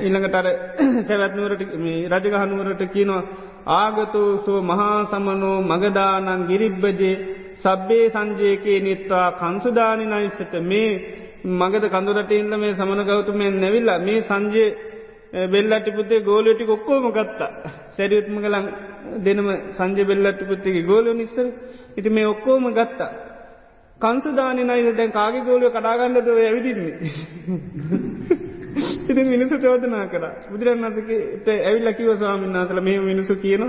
ඉළඟට 0.01 0.35
අර 0.35 0.47
සැවැත්නුවරට 1.07 1.61
රජගහනුවරට 2.13 2.83
කියනවා 2.87 3.23
ආගතු 3.75 4.21
සෝ 4.45 4.59
මහා 4.63 4.97
සමනෝ 5.07 5.57
මගදානන් 5.63 6.47
ගිරිබ්බජේ 6.47 7.15
සබ්බේ 7.57 8.05
සංජයකයේ 8.09 8.79
නිත්වා 8.81 9.27
කංසුදානි 9.33 10.05
නයිස්සත 10.07 10.53
මේ 10.63 10.89
මගද 11.51 11.85
කඳුරට 11.89 12.31
ඉල්ල 12.33 12.57
මේ 12.57 12.73
සමන 12.73 13.01
ගෞතුමයෙන් 13.03 13.55
නැවිල්ලා 13.57 13.99
මේ 13.99 14.19
සංජය 14.23 14.65
බෙල්ලටි 15.47 15.91
පුතේ 15.91 16.21
ගෝලටි 16.21 16.65
කොක්කෝම 16.65 17.05
ගත්තා 17.11 17.51
සැරියුත්ම 17.97 18.37
කලන් 18.37 18.65
දෙනම 19.19 19.47
සංජ 19.73 19.99
බෙල්ලටි 20.03 20.43
පුත්තගේ 20.45 20.83
ගෝලය 20.83 21.13
නිස්සර. 21.13 21.47
ඉති 21.97 22.09
මේ 22.09 22.27
ඔක්කෝම 22.27 22.65
ගත්තා. 22.71 23.11
කංසුදානි 23.99 24.63
නයිද 24.63 24.89
දැන් 24.93 25.11
කාගේ 25.11 25.43
ගෝලය 25.43 25.69
කඩාගන්නද 25.69 26.27
ඇවිදින්නේ? 26.29 26.95
ඉතින් 29.09 29.27
මිනිසු 29.27 29.55
චෝදනා 29.57 30.05
කර 30.07 30.23
බුදුරන්න්නසකට 30.49 31.47
ඇවිල්ල 31.49 31.89
කිව 31.93 32.09
ස්වාමින් 32.15 32.55
අසල 32.55 32.79
මේ 32.79 32.99
මිනිසු 33.01 33.35
කියන 33.35 33.63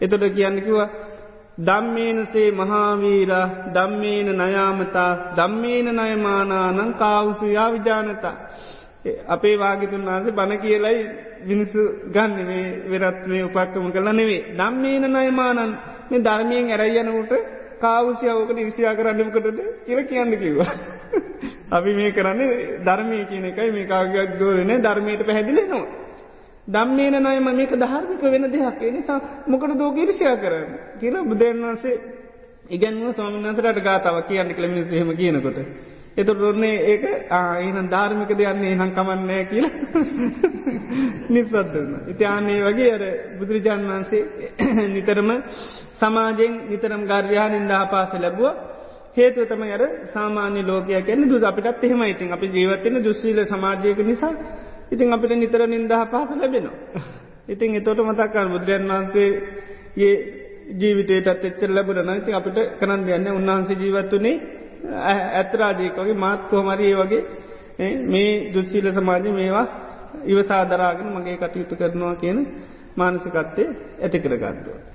එතොට 0.00 0.24
කියන්නකිවා 0.30 0.88
දම්මේනසේ 1.60 2.48
මහාවීර 2.52 3.32
දම්මේන 3.74 4.28
නයාමතා 4.34 5.10
දම්මේන 5.36 5.88
නයමානානං 5.92 6.92
කාවුසු 6.94 7.46
යා 7.48 7.70
විජානතා. 7.72 8.36
අපේ 9.04 9.56
වාගිතුන් 9.56 10.04
වහන්සේ 10.04 10.32
බණ 10.32 10.58
කියලයි 10.58 10.98
මිනිසු 11.42 11.80
ගන්න 12.10 12.46
මේ 12.46 12.64
වෙරත් 12.90 13.26
මේ 13.26 13.44
උපක්කම 13.44 13.86
කළ 13.90 14.08
නෙවේ. 14.12 14.42
දම්මේන 14.54 15.04
නයමානන් 15.08 15.72
මේ 16.10 16.20
ධර්මයෙන් 16.20 16.70
ඇරයියනකට 16.70 17.32
කාවුසියාවකට 17.80 18.58
ඉරිසියා 18.58 18.94
කරන්නකටද 18.94 19.58
කියල 19.86 20.00
කියන්න 20.04 20.32
කිව්වා. 20.36 20.72
අපි 21.70 21.90
මේ 21.94 22.12
කරන්නේ 22.12 22.52
ධර්මය 22.84 23.24
කියන 23.24 23.44
එකයි 23.46 23.70
මේ 23.70 23.86
කාගයක් 23.86 24.38
ගෝරන 24.38 24.72
ධර්මයට 24.78 25.26
පැහැදිලි 25.26 25.64
නවා. 25.64 25.86
දම්මේන 26.68 27.16
නයම 27.18 27.46
මේක 27.52 27.72
ධර්මික 27.74 28.22
වෙන 28.24 28.44
දෙයක් 28.48 28.80
නිසා 28.90 29.20
මොකට 29.46 29.78
දෝක 29.78 29.96
ඉරිෂයා 29.96 30.36
කරන්න 30.36 30.74
කියලා 31.00 31.24
බුදුන් 31.24 31.62
වන්සේ 31.64 31.96
ඉගැන්ව 32.70 33.14
ස්වාමින්වන්සරට 33.14 33.80
ගාතාව 33.80 34.16
කියන්න 34.24 34.50
කළ 34.50 34.68
මිනිස්සහෙම 34.68 35.10
කියනකොට. 35.14 35.58
එතු 36.20 36.32
රොන්නේ 36.34 36.76
ඒක 36.86 37.04
ආයන 37.32 37.78
ධර්මික 37.86 38.32
දෙයන්නේ 38.34 38.74
හං 38.74 38.90
කමන්නෑ 38.92 39.44
කියලා 39.44 39.74
නිස්සත්දන්න. 41.32 41.92
ඉතිආන්නේ 42.08 42.58
වගේ 42.62 42.90
අර 42.90 43.04
බුදුරජාණන් 43.38 43.90
වහන්සේ 43.90 44.22
නිතරම 44.94 45.30
සමාජයෙන් 45.96 46.54
නිතරම් 46.68 47.02
ගර්්‍යයා 47.04 47.48
නින්දා 47.50 47.84
පාස 47.86 48.12
ලැබුව 48.16 48.48
හේතුව 49.12 49.44
තම 49.46 49.62
අර 49.68 49.82
සාමාන්‍ය 50.08 50.60
ලෝකයක් 50.62 51.08
ඇන්න 51.08 51.28
දුස 51.28 51.44
අපිටත් 51.44 51.82
එහෙම 51.82 52.02
ඉතින් 52.04 52.32
අපි 52.32 52.46
ජීවත්වන 52.48 52.96
දුස්සීල 53.00 53.40
සමාජයක 53.46 53.98
නිසා 54.02 54.34
ඉතින් 54.90 55.12
අපිට 55.12 55.32
නිතර 55.34 55.62
නින්දහ 55.66 55.94
පහස 56.04 56.30
ලැබෙනවා. 56.34 56.76
ඉතින් 57.52 57.74
එතොට 57.74 58.00
මතක්කල් 58.00 58.48
බුදුරන් 58.48 58.84
වහන්සේ 58.88 59.28
ඒ 59.98 60.14
ජීවිතයටත් 60.72 61.44
එච්චර 61.44 61.70
ලැබුරන 61.70 62.10
ඉතින් 62.12 62.34
අපිට 62.34 62.58
කරන්න 62.78 63.08
යන්න 63.10 63.30
උන්වහන්සේ 63.30 63.80
ජීවත්තුනේ 64.82 65.32
ඇත්තරාජයකගේ 65.32 66.14
මාත් 66.14 66.40
කෝමරයේ 66.50 66.96
වගේ 66.96 67.22
මේ 68.06 68.52
දුස්සීල 68.54 68.92
සමාජ 68.92 69.26
මේවා 69.30 69.66
ඉවසාදරාගෙන 70.24 71.08
මගේ 71.08 71.36
කටයුතු 71.36 71.76
කරනවා 71.76 72.14
කියන 72.14 72.38
මානසිකත්තේ 72.96 73.68
ඇති 74.02 74.18
කරගත්තුව. 74.18 74.89